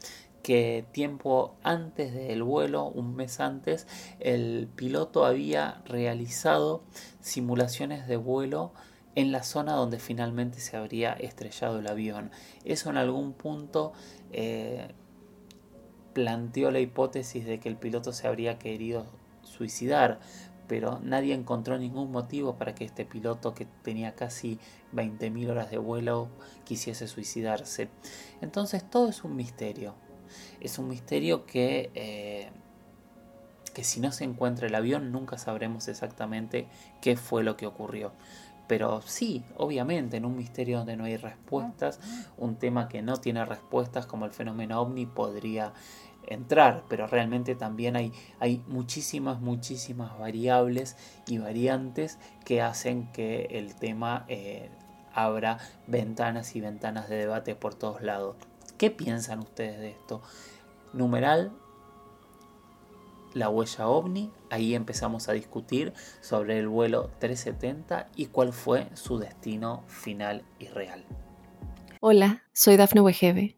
que 0.46 0.86
tiempo 0.92 1.56
antes 1.64 2.14
del 2.14 2.44
vuelo, 2.44 2.86
un 2.86 3.16
mes 3.16 3.40
antes, 3.40 3.88
el 4.20 4.70
piloto 4.76 5.26
había 5.26 5.82
realizado 5.86 6.84
simulaciones 7.20 8.08
de 8.08 8.18
vuelo 8.18 8.72
en 9.16 9.32
la 9.32 9.42
zona 9.42 9.74
donde 9.74 9.98
finalmente 9.98 10.60
se 10.60 10.78
habría 10.78 11.14
estrellado 11.14 11.80
el 11.80 11.88
avión. 11.88 12.30
Eso 12.64 12.92
en 12.92 12.98
algún 12.98 13.34
punto 13.34 13.94
eh, 14.32 14.90
planteó 16.14 16.70
la 16.70 16.80
hipótesis 16.80 17.46
de 17.46 17.60
que 17.60 17.68
el 17.68 17.78
piloto 17.78 18.14
se 18.14 18.28
habría 18.28 18.60
querido 18.60 19.08
suicidar, 19.42 20.20
pero 20.68 21.00
nadie 21.04 21.34
encontró 21.34 21.78
ningún 21.78 22.12
motivo 22.12 22.56
para 22.56 22.76
que 22.76 22.86
este 22.86 23.06
piloto 23.06 23.54
que 23.54 23.66
tenía 23.84 24.16
casi 24.16 24.60
20.000 24.94 25.50
horas 25.50 25.72
de 25.72 25.78
vuelo 25.78 26.30
quisiese 26.64 27.08
suicidarse. 27.08 27.90
Entonces 28.42 28.90
todo 28.90 29.10
es 29.10 29.24
un 29.24 29.36
misterio 29.36 29.96
es 30.60 30.80
un 30.80 30.88
misterio 30.88 31.46
que, 31.46 31.92
eh, 31.96 32.50
que 33.74 33.84
si 33.84 34.00
no 34.00 34.12
se 34.12 34.24
encuentra 34.24 34.68
el 34.68 34.76
avión 34.76 35.12
nunca 35.12 35.38
sabremos 35.38 35.88
exactamente 35.88 36.68
qué 37.02 37.16
fue 37.18 37.44
lo 37.44 37.58
que 37.58 37.68
ocurrió. 37.68 38.12
Pero 38.68 39.02
sí, 39.04 39.44
obviamente, 39.58 40.18
en 40.18 40.26
un 40.26 40.36
misterio 40.36 40.80
donde 40.80 40.98
no 40.98 41.04
hay 41.04 41.18
respuestas, 41.18 42.00
un 42.36 42.56
tema 42.56 42.88
que 42.88 43.04
no 43.04 43.18
tiene 43.18 43.46
respuestas 43.46 44.08
como 44.08 44.26
el 44.26 44.32
fenómeno 44.32 44.82
ovni 44.82 45.06
podría 45.06 45.74
entrar, 46.30 46.84
pero 46.88 47.08
realmente 47.08 47.56
también 47.56 47.96
hay, 47.96 48.12
hay 48.40 48.64
muchísimas, 48.68 49.40
muchísimas 49.42 50.18
variables 50.18 50.98
y 51.28 51.38
variantes 51.38 52.18
que 52.44 52.62
hacen 52.62 53.12
que 53.12 53.48
el 53.52 53.76
tema 53.76 54.26
eh, 54.28 54.70
abra 55.14 55.60
ventanas 55.88 56.56
y 56.56 56.62
ventanas 56.62 57.10
de 57.10 57.18
debate 57.18 57.56
por 57.56 57.76
todos 57.76 58.02
lados. 58.02 58.36
¿Qué 58.78 58.92
piensan 58.92 59.40
ustedes 59.40 59.80
de 59.80 59.92
esto? 59.92 60.22
Numeral, 60.94 61.52
la 63.34 63.50
huella 63.50 63.88
ovni, 63.88 64.32
ahí 64.50 64.76
empezamos 64.76 65.30
a 65.30 65.34
discutir 65.34 65.94
sobre 66.22 66.58
el 66.60 66.68
vuelo 66.68 67.12
370 67.20 68.10
y 68.16 68.28
cuál 68.28 68.54
fue 68.54 68.90
su 68.94 69.18
destino 69.18 69.84
final 69.88 70.44
y 70.60 70.68
real. 70.68 71.06
Hola, 72.02 72.44
soy 72.54 72.78
Dafne 72.78 73.02
Wegebe 73.02 73.58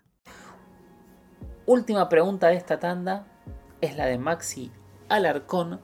Última 1.65 2.09
pregunta 2.09 2.47
de 2.47 2.55
esta 2.55 2.79
tanda 2.79 3.27
es 3.81 3.95
la 3.95 4.05
de 4.05 4.17
Maxi 4.17 4.71
Alarcón, 5.09 5.79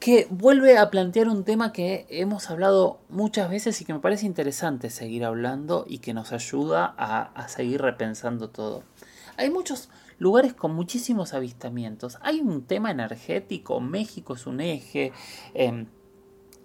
que 0.00 0.26
vuelve 0.30 0.78
a 0.78 0.90
plantear 0.90 1.28
un 1.28 1.44
tema 1.44 1.72
que 1.72 2.06
hemos 2.08 2.50
hablado 2.50 2.98
muchas 3.08 3.48
veces 3.48 3.80
y 3.80 3.84
que 3.84 3.92
me 3.92 4.00
parece 4.00 4.26
interesante 4.26 4.90
seguir 4.90 5.24
hablando 5.24 5.84
y 5.86 5.98
que 5.98 6.12
nos 6.12 6.32
ayuda 6.32 6.92
a, 6.98 7.46
seguir 7.48 7.80
repensando 7.82 8.50
todo. 8.50 8.82
Hay 9.36 9.48
muchos 9.50 9.90
lugares 10.18 10.54
con 10.54 10.74
muchísimos 10.74 11.34
avistamientos. 11.34 12.18
Hay 12.22 12.40
un 12.40 12.64
tema 12.64 12.90
energético, 12.90 13.80
México 13.80 14.34
es 14.34 14.48
un 14.48 14.60
eje. 14.60 15.12
Em, 15.54 15.86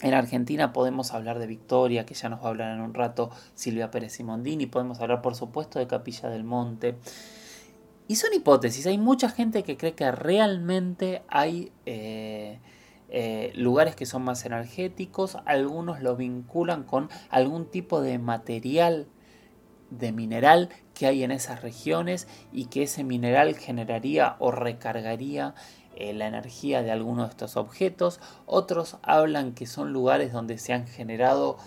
en 0.02 0.14
Argentina 0.16 0.74
podemos 0.74 1.14
hablar 1.14 1.38
de 1.38 1.46
Victoria, 1.46 2.08
que 2.08 2.16
ya 2.16 2.30
nos 2.30 2.42
va 2.42 2.46
a 2.46 2.50
hablar 2.50 2.76
en 2.76 2.82
un 2.82 2.96
rato 2.96 3.30
Silvia 3.54 3.92
Pérez 3.92 4.14
Simondini. 4.14 4.66
Podemos 4.66 5.00
hablar, 5.00 5.22
por 5.22 5.36
supuesto, 5.36 5.78
de 5.78 5.86
Capilla 5.86 6.30
del 6.30 6.44
Monte. 6.44 6.98
Y 8.08 8.16
son 8.16 8.34
hipótesis. 8.34 8.86
Hay 8.88 8.98
mucha 8.98 9.30
gente 9.30 9.64
que 9.64 9.76
cree 9.78 9.94
que 9.94 10.12
realmente 10.12 11.24
hay 11.28 11.72
eh, 11.86 12.60
eh, 13.10 13.52
lugares 13.56 13.96
que 13.96 14.06
son 14.06 14.24
más 14.24 14.46
energéticos. 14.46 15.38
Algunos 15.46 16.02
lo 16.02 16.16
vinculan 16.16 16.84
con 16.84 17.10
algún 17.30 17.66
tipo 17.66 18.02
de 18.02 18.18
material 18.18 19.08
de 19.90 20.12
mineral 20.12 20.70
que 20.94 21.08
hay 21.08 21.24
en 21.24 21.32
esas 21.32 21.62
regiones 21.62 22.28
y 22.52 22.66
que 22.66 22.84
ese 22.84 23.04
mineral 23.04 23.56
generaría 23.56 24.36
o 24.40 24.52
recargaría 24.52 25.54
eh, 25.96 26.14
la 26.14 26.28
energía 26.28 26.84
de 26.84 26.92
alguno 26.92 27.24
de 27.24 27.30
estos 27.30 27.58
objetos. 27.58 28.22
Otros 28.46 28.98
hablan 29.02 29.54
que 29.54 29.66
son 29.66 29.92
lugares 29.92 30.32
donde 30.32 30.58
se 30.58 30.72
han 30.72 30.88
generado 30.88 31.58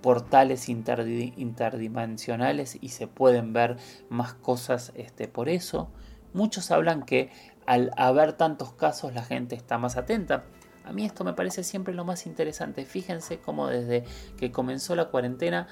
portales 0.00 0.68
interdimensionales 0.68 2.78
y 2.80 2.90
se 2.90 3.06
pueden 3.06 3.52
ver 3.52 3.76
más 4.08 4.34
cosas 4.34 4.92
este, 4.94 5.28
por 5.28 5.48
eso. 5.48 5.90
Muchos 6.32 6.70
hablan 6.70 7.04
que 7.04 7.30
al 7.66 7.90
haber 7.96 8.34
tantos 8.34 8.72
casos 8.72 9.12
la 9.14 9.24
gente 9.24 9.56
está 9.56 9.78
más 9.78 9.96
atenta. 9.96 10.44
A 10.84 10.92
mí 10.92 11.04
esto 11.04 11.24
me 11.24 11.34
parece 11.34 11.64
siempre 11.64 11.94
lo 11.94 12.04
más 12.04 12.26
interesante. 12.26 12.84
Fíjense 12.84 13.40
cómo 13.40 13.66
desde 13.66 14.04
que 14.36 14.52
comenzó 14.52 14.94
la 14.94 15.10
cuarentena 15.10 15.66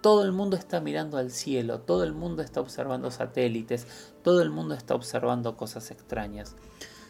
todo 0.00 0.24
el 0.24 0.32
mundo 0.32 0.56
está 0.56 0.80
mirando 0.80 1.18
al 1.18 1.30
cielo, 1.30 1.80
todo 1.80 2.04
el 2.04 2.14
mundo 2.14 2.42
está 2.42 2.60
observando 2.60 3.10
satélites, 3.10 3.86
todo 4.22 4.42
el 4.42 4.50
mundo 4.50 4.74
está 4.74 4.94
observando 4.94 5.56
cosas 5.56 5.90
extrañas. 5.90 6.56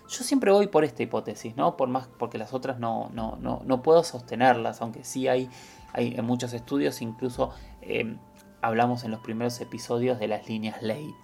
Yo 0.09 0.25
siempre 0.25 0.51
voy 0.51 0.67
por 0.67 0.83
esta 0.83 1.05
hipótesis, 1.05 1.57
¿no? 1.57 1.77
Por 1.77 1.89
más, 1.89 2.09
porque 2.19 2.37
las 2.37 2.53
otras 2.53 2.81
no, 2.81 3.11
no, 3.15 3.39
no, 3.41 3.63
no 3.65 3.83
puedo 3.83 4.03
sostenerlas, 4.03 4.83
aunque 4.83 5.05
sí 5.05 5.29
hay, 5.29 5.49
hay 5.93 6.15
en 6.17 6.25
muchos 6.25 6.53
estudios, 6.53 7.03
incluso 7.03 7.53
eh, 7.83 8.17
hablamos 8.63 9.05
en 9.05 9.11
los 9.11 9.21
primeros 9.21 9.61
episodios 9.61 10.19
de 10.19 10.29
las 10.29 10.49
líneas 10.49 10.83
ley, 10.83 11.15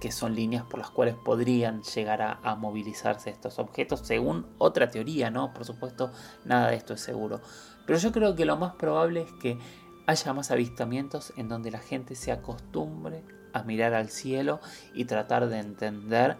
que 0.00 0.10
son 0.10 0.34
líneas 0.34 0.64
por 0.64 0.80
las 0.80 0.90
cuales 0.90 1.14
podrían 1.14 1.82
llegar 1.82 2.22
a, 2.22 2.40
a 2.42 2.56
movilizarse 2.56 3.30
estos 3.30 3.58
objetos, 3.58 4.00
según 4.00 4.46
otra 4.58 4.90
teoría, 4.90 5.30
¿no? 5.30 5.54
Por 5.54 5.64
supuesto, 5.64 6.10
nada 6.44 6.70
de 6.70 6.76
esto 6.76 6.94
es 6.94 7.00
seguro. 7.00 7.40
Pero 7.86 7.98
yo 7.98 8.12
creo 8.12 8.34
que 8.34 8.44
lo 8.44 8.56
más 8.56 8.74
probable 8.74 9.22
es 9.22 9.32
que 9.40 9.58
haya 10.06 10.32
más 10.32 10.50
avistamientos 10.50 11.32
en 11.36 11.48
donde 11.48 11.70
la 11.70 11.78
gente 11.78 12.14
se 12.14 12.32
acostumbre 12.32 13.22
a 13.52 13.62
mirar 13.62 13.94
al 13.94 14.08
cielo 14.08 14.60
y 14.94 15.04
tratar 15.04 15.48
de 15.48 15.58
entender 15.58 16.36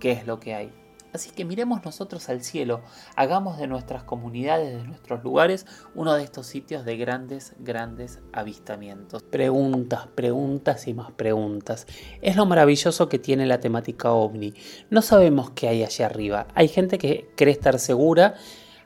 qué 0.00 0.12
es 0.12 0.26
lo 0.26 0.40
que 0.40 0.54
hay. 0.54 0.85
Así 1.12 1.30
que 1.30 1.44
miremos 1.44 1.84
nosotros 1.84 2.28
al 2.28 2.42
cielo, 2.42 2.82
hagamos 3.14 3.58
de 3.58 3.66
nuestras 3.66 4.02
comunidades, 4.02 4.76
de 4.76 4.84
nuestros 4.84 5.22
lugares, 5.24 5.66
uno 5.94 6.14
de 6.14 6.22
estos 6.22 6.46
sitios 6.46 6.84
de 6.84 6.96
grandes, 6.96 7.54
grandes 7.58 8.20
avistamientos. 8.32 9.22
Preguntas, 9.22 10.08
preguntas 10.14 10.86
y 10.88 10.94
más 10.94 11.12
preguntas. 11.12 11.86
Es 12.20 12.36
lo 12.36 12.46
maravilloso 12.46 13.08
que 13.08 13.18
tiene 13.18 13.46
la 13.46 13.60
temática 13.60 14.12
ovni. 14.12 14.54
No 14.90 15.02
sabemos 15.02 15.50
qué 15.50 15.68
hay 15.68 15.84
allá 15.84 16.06
arriba. 16.06 16.46
Hay 16.54 16.68
gente 16.68 16.98
que 16.98 17.30
cree 17.36 17.52
estar 17.52 17.78
segura 17.78 18.34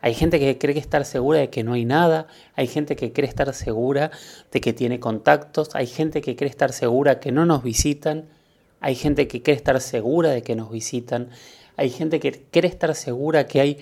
hay 0.02 0.14
gente 0.14 0.38
que 0.38 0.56
cree 0.59 0.74
que 0.74 0.80
estar 0.80 1.04
segura 1.04 1.40
de 1.40 1.50
que 1.50 1.62
no 1.62 1.74
hay 1.74 1.85
nada, 1.85 2.26
hay 2.54 2.66
gente 2.66 2.96
que 2.96 3.12
cree 3.12 3.28
estar 3.28 3.52
segura 3.52 4.11
de 4.50 4.61
que 4.61 4.72
tiene 4.72 4.98
contactos, 4.98 5.70
hay 5.74 5.87
gente 5.87 6.22
que 6.22 6.37
cree 6.37 6.48
estar 6.48 6.72
segura 6.72 7.20
que 7.20 7.33
no 7.33 7.44
nos 7.44 7.62
visitan, 7.62 8.28
hay 8.81 8.95
gente 8.95 9.29
que 9.29 9.43
cree 9.43 9.57
estar 9.57 9.81
segura 9.81 10.31
de 10.31 10.43
que 10.43 10.57
nos 10.57 10.71
visitan, 10.71 11.29
hay 11.77 11.90
gente 11.90 12.21
que 12.21 12.45
cree 12.51 12.71
estar 12.71 12.95
segura 12.95 13.47
que 13.47 13.61
hay 13.61 13.79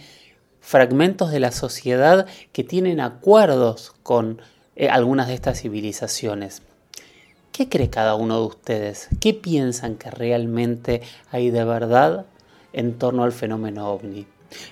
fragmentos 0.61 1.31
de 1.31 1.41
la 1.41 1.53
sociedad 1.53 2.27
que 2.53 2.65
tienen 2.65 3.01
acuerdos 3.01 3.95
con 4.03 4.41
eh, 4.77 4.89
algunas 4.89 5.29
de 5.29 5.35
estas 5.35 5.61
civilizaciones. 5.61 6.63
¿Qué 7.53 7.69
cree 7.69 7.91
cada 7.91 8.15
uno 8.15 8.41
de 8.41 8.47
ustedes? 8.47 9.09
¿Qué 9.21 9.35
piensan 9.35 9.97
que 9.97 10.11
realmente 10.11 11.03
hay 11.31 11.51
de 11.51 11.65
verdad 11.65 12.27
en 12.73 12.99
torno 12.99 13.25
al 13.25 13.33
fenómeno 13.33 13.89
ovni? 13.89 14.27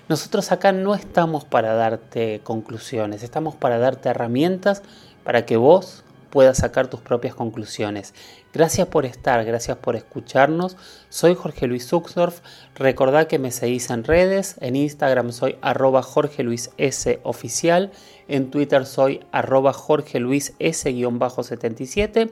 Nosotros 0.09 0.53
acá 0.53 0.73
no 0.73 0.95
estamos 0.95 1.45
para 1.45 1.75
darte 1.75 2.41
conclusiones, 2.45 3.23
estamos 3.23 3.55
para 3.55 3.79
darte 3.79 4.09
herramientas 4.09 4.83
para 5.25 5.45
que 5.45 5.57
vos 5.57 6.05
puedas 6.37 6.59
sacar 6.59 6.89
tus 6.89 7.01
propias 7.01 7.35
conclusiones. 7.35 8.13
Gracias 8.53 8.89
por 8.89 9.07
estar, 9.07 9.43
gracias 9.47 9.79
por 9.79 9.97
escucharnos. 9.97 10.77
Soy 11.09 11.35
Jorge 11.35 11.67
Luis 11.67 11.91
Uxdorf. 11.91 12.41
Recordad 12.75 13.27
que 13.27 13.39
me 13.39 13.51
seguís 13.51 13.89
en 13.89 14.05
redes. 14.05 14.57
En 14.61 14.77
Instagram 14.77 15.33
soy 15.33 15.57
arroba 15.63 16.03
Jorge 16.03 16.43
Luis 16.43 16.73
S 16.77 17.21
oficial. 17.23 17.91
En 18.29 18.51
Twitter 18.51 18.85
soy 18.85 19.25
arroba 19.33 19.73
Jorge 19.73 20.21
Luis 20.21 20.53
S-77. 20.59 22.31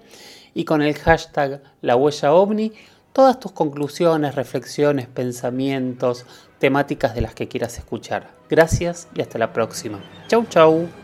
Y 0.53 0.67
con 0.67 0.83
el 0.83 0.93
hashtag 0.97 1.63
La 1.81 1.97
Huella 1.97 2.35
OVNI, 2.35 2.73
todas 3.15 3.41
tus 3.41 3.53
conclusiones, 3.53 4.35
reflexiones, 4.35 5.07
pensamientos, 5.07 6.27
temáticas 6.59 7.15
de 7.15 7.23
las 7.23 7.35
que 7.35 7.49
quieras 7.49 7.79
escuchar. 7.79 8.33
Gracias 8.51 9.09
y 9.15 9.23
hasta 9.23 9.39
la 9.39 9.55
próxima. 9.55 9.99
Chau, 10.29 10.45
chau. 10.51 11.04